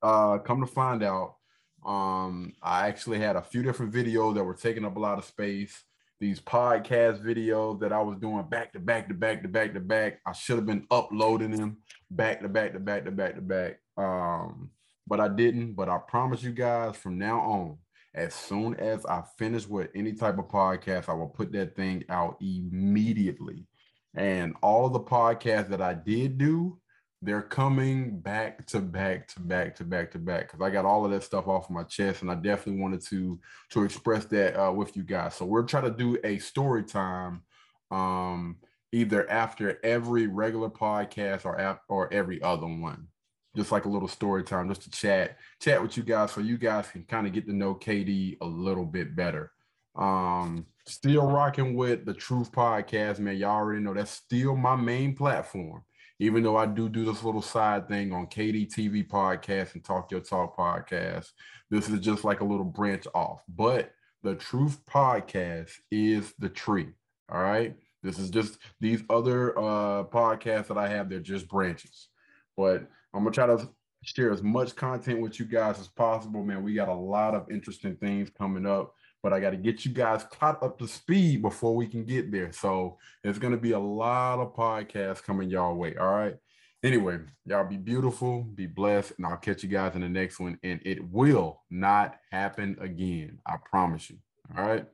uh 0.02 0.38
come 0.38 0.60
to 0.60 0.66
find 0.66 1.04
out, 1.04 1.36
um, 1.84 2.52
I 2.62 2.88
actually 2.88 3.18
had 3.18 3.36
a 3.36 3.42
few 3.42 3.62
different 3.62 3.92
videos 3.92 4.34
that 4.34 4.44
were 4.44 4.54
taking 4.54 4.84
up 4.84 4.96
a 4.96 5.00
lot 5.00 5.18
of 5.18 5.24
space. 5.24 5.84
These 6.20 6.40
podcast 6.40 7.24
videos 7.24 7.78
that 7.80 7.92
I 7.92 8.02
was 8.02 8.18
doing 8.18 8.44
back 8.48 8.72
to 8.72 8.80
back 8.80 9.06
to 9.08 9.14
back 9.14 9.42
to 9.42 9.48
back 9.48 9.74
to 9.74 9.80
back. 9.80 10.18
I 10.26 10.32
should 10.32 10.56
have 10.56 10.66
been 10.66 10.86
uploading 10.90 11.52
them 11.52 11.76
back 12.10 12.40
to 12.40 12.48
back 12.48 12.72
to 12.72 12.80
back 12.80 13.04
to 13.04 13.12
back 13.12 13.36
to 13.36 13.40
back. 13.40 13.78
Um, 13.96 14.70
but 15.06 15.20
I 15.20 15.28
didn't. 15.28 15.74
But 15.74 15.88
I 15.88 15.98
promise 15.98 16.42
you 16.42 16.50
guys 16.50 16.96
from 16.96 17.18
now 17.18 17.40
on, 17.40 17.78
as 18.14 18.34
soon 18.34 18.74
as 18.74 19.06
I 19.06 19.22
finish 19.38 19.68
with 19.68 19.90
any 19.94 20.12
type 20.12 20.38
of 20.38 20.48
podcast, 20.48 21.08
I 21.08 21.12
will 21.12 21.28
put 21.28 21.52
that 21.52 21.76
thing 21.76 22.04
out 22.08 22.36
immediately. 22.40 23.66
And 24.14 24.54
all 24.60 24.88
the 24.88 25.00
podcasts 25.00 25.68
that 25.68 25.80
I 25.80 25.94
did 25.94 26.36
do, 26.36 26.80
they're 27.20 27.42
coming 27.42 28.20
back 28.20 28.64
to 28.66 28.80
back 28.80 29.26
to 29.28 29.40
back 29.40 29.74
to 29.76 29.84
back 29.84 30.10
to 30.12 30.18
back 30.18 30.46
because 30.46 30.60
I 30.60 30.70
got 30.70 30.84
all 30.84 31.04
of 31.04 31.10
that 31.10 31.24
stuff 31.24 31.48
off 31.48 31.68
my 31.68 31.82
chest, 31.82 32.22
and 32.22 32.30
I 32.30 32.36
definitely 32.36 32.80
wanted 32.80 33.00
to 33.06 33.40
to 33.70 33.84
express 33.84 34.24
that 34.26 34.56
uh, 34.56 34.72
with 34.72 34.96
you 34.96 35.02
guys. 35.02 35.34
So 35.34 35.44
we're 35.44 35.64
trying 35.64 35.84
to 35.84 35.90
do 35.90 36.16
a 36.22 36.38
story 36.38 36.84
time, 36.84 37.42
um, 37.90 38.56
either 38.92 39.28
after 39.28 39.80
every 39.82 40.28
regular 40.28 40.70
podcast 40.70 41.44
or 41.44 41.58
ap- 41.60 41.82
or 41.88 42.12
every 42.12 42.40
other 42.40 42.68
one, 42.68 43.08
just 43.56 43.72
like 43.72 43.84
a 43.84 43.90
little 43.90 44.08
story 44.08 44.44
time, 44.44 44.68
just 44.68 44.82
to 44.82 44.90
chat 44.90 45.38
chat 45.60 45.82
with 45.82 45.96
you 45.96 46.04
guys, 46.04 46.30
so 46.30 46.40
you 46.40 46.56
guys 46.56 46.88
can 46.88 47.02
kind 47.02 47.26
of 47.26 47.32
get 47.32 47.46
to 47.46 47.52
know 47.52 47.74
KD 47.74 48.36
a 48.40 48.46
little 48.46 48.86
bit 48.86 49.16
better. 49.16 49.50
Um, 49.96 50.66
still 50.86 51.26
rocking 51.26 51.74
with 51.74 52.04
the 52.04 52.14
Truth 52.14 52.52
Podcast, 52.52 53.18
man. 53.18 53.38
Y'all 53.38 53.56
already 53.56 53.82
know 53.82 53.92
that's 53.92 54.12
still 54.12 54.54
my 54.54 54.76
main 54.76 55.16
platform 55.16 55.82
even 56.18 56.42
though 56.42 56.56
I 56.56 56.66
do 56.66 56.88
do 56.88 57.04
this 57.04 57.22
little 57.22 57.42
side 57.42 57.88
thing 57.88 58.12
on 58.12 58.26
KDTV 58.26 59.08
podcast 59.08 59.74
and 59.74 59.84
Talk 59.84 60.10
Your 60.10 60.20
Talk 60.20 60.56
podcast, 60.56 61.30
this 61.70 61.88
is 61.88 62.00
just 62.00 62.24
like 62.24 62.40
a 62.40 62.44
little 62.44 62.64
branch 62.64 63.06
off. 63.14 63.42
But 63.48 63.92
the 64.22 64.34
Truth 64.34 64.80
podcast 64.86 65.70
is 65.90 66.34
the 66.38 66.48
tree. 66.48 66.88
All 67.30 67.40
right. 67.40 67.76
This 68.02 68.18
is 68.18 68.30
just 68.30 68.58
these 68.80 69.02
other 69.10 69.56
uh, 69.58 70.04
podcasts 70.04 70.68
that 70.68 70.78
I 70.78 70.88
have, 70.88 71.08
they're 71.08 71.20
just 71.20 71.48
branches. 71.48 72.08
But 72.56 72.88
I'm 73.14 73.22
going 73.22 73.32
to 73.32 73.34
try 73.34 73.46
to 73.46 73.68
share 74.02 74.32
as 74.32 74.42
much 74.42 74.74
content 74.74 75.20
with 75.20 75.38
you 75.38 75.46
guys 75.46 75.78
as 75.78 75.88
possible, 75.88 76.44
man. 76.44 76.62
We 76.62 76.74
got 76.74 76.88
a 76.88 76.94
lot 76.94 77.34
of 77.34 77.50
interesting 77.50 77.96
things 77.96 78.30
coming 78.30 78.66
up 78.66 78.94
but 79.22 79.32
I 79.32 79.40
got 79.40 79.50
to 79.50 79.56
get 79.56 79.84
you 79.84 79.92
guys 79.92 80.24
caught 80.24 80.62
up 80.62 80.78
to 80.78 80.88
speed 80.88 81.42
before 81.42 81.74
we 81.74 81.86
can 81.86 82.04
get 82.04 82.30
there. 82.30 82.52
So 82.52 82.98
it's 83.24 83.38
going 83.38 83.52
to 83.52 83.58
be 83.58 83.72
a 83.72 83.78
lot 83.78 84.38
of 84.38 84.54
podcasts 84.54 85.22
coming 85.22 85.50
y'all 85.50 85.74
way. 85.74 85.96
All 85.96 86.10
right. 86.10 86.36
Anyway, 86.84 87.18
y'all 87.44 87.66
be 87.66 87.76
beautiful, 87.76 88.42
be 88.42 88.66
blessed, 88.66 89.14
and 89.16 89.26
I'll 89.26 89.36
catch 89.36 89.64
you 89.64 89.68
guys 89.68 89.96
in 89.96 90.00
the 90.02 90.08
next 90.08 90.38
one. 90.38 90.58
And 90.62 90.80
it 90.84 91.10
will 91.10 91.62
not 91.70 92.16
happen 92.30 92.76
again. 92.80 93.40
I 93.46 93.56
promise 93.68 94.08
you. 94.10 94.18
All 94.56 94.64
right. 94.64 94.86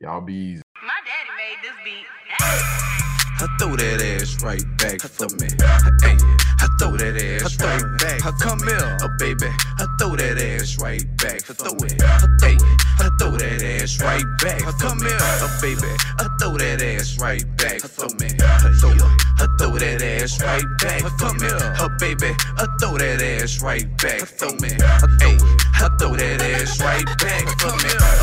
Y'all 0.00 0.20
be 0.20 0.34
easy. 0.34 0.62
My 0.82 0.98
daddy 1.04 1.30
made 1.36 1.62
this 1.62 1.76
beat. 1.84 2.06
I 3.42 3.46
throw 3.58 3.76
that 3.76 4.02
ass 4.02 4.42
right 4.42 4.64
back 4.78 5.00
for 5.00 5.28
me. 5.36 5.48
Hey, 6.02 6.16
I 6.18 6.39
throw 6.80 6.96
that 6.96 7.16
ass 7.20 7.60
right 7.60 7.84
back. 7.98 8.24
I 8.24 8.32
come 8.40 8.60
here, 8.64 8.96
oh 9.04 9.08
baby. 9.18 9.52
I 9.76 9.84
throw 9.98 10.16
that 10.16 10.40
ass 10.40 10.78
right 10.80 11.04
back. 11.18 11.44
I 11.44 11.52
throw 11.52 11.76
it. 11.84 12.00
Hey, 12.40 12.56
I 12.96 13.10
throw 13.20 13.36
that 13.36 13.60
ass 13.62 14.00
right 14.00 14.24
back. 14.40 14.64
I 14.64 14.72
come 14.80 14.98
here, 15.00 15.20
oh 15.20 15.58
baby. 15.60 15.92
I 16.16 16.24
throw 16.40 16.56
that 16.56 16.80
ass 16.80 17.20
right 17.20 17.44
back 17.56 17.80
for 17.80 18.08
me. 18.16 18.32
I 18.40 18.72
throw, 18.80 18.96
I 18.96 19.46
throw 19.60 19.76
that 19.76 20.00
ass 20.00 20.40
right 20.40 20.64
back. 20.80 21.04
I 21.04 21.10
come 21.20 21.38
here, 21.40 21.60
oh 21.84 21.90
baby. 22.00 22.32
I 22.56 22.64
throw 22.80 22.96
that 22.96 23.20
ass 23.20 23.60
right 23.60 23.84
back 24.00 24.24
for 24.24 24.48
me. 24.64 24.72
Hey, 25.20 25.36
I 25.76 25.88
throw 26.00 26.16
that 26.16 26.40
ass 26.40 26.80
right 26.80 27.04
back 27.20 27.44
for 27.60 27.76
me. 27.76 28.20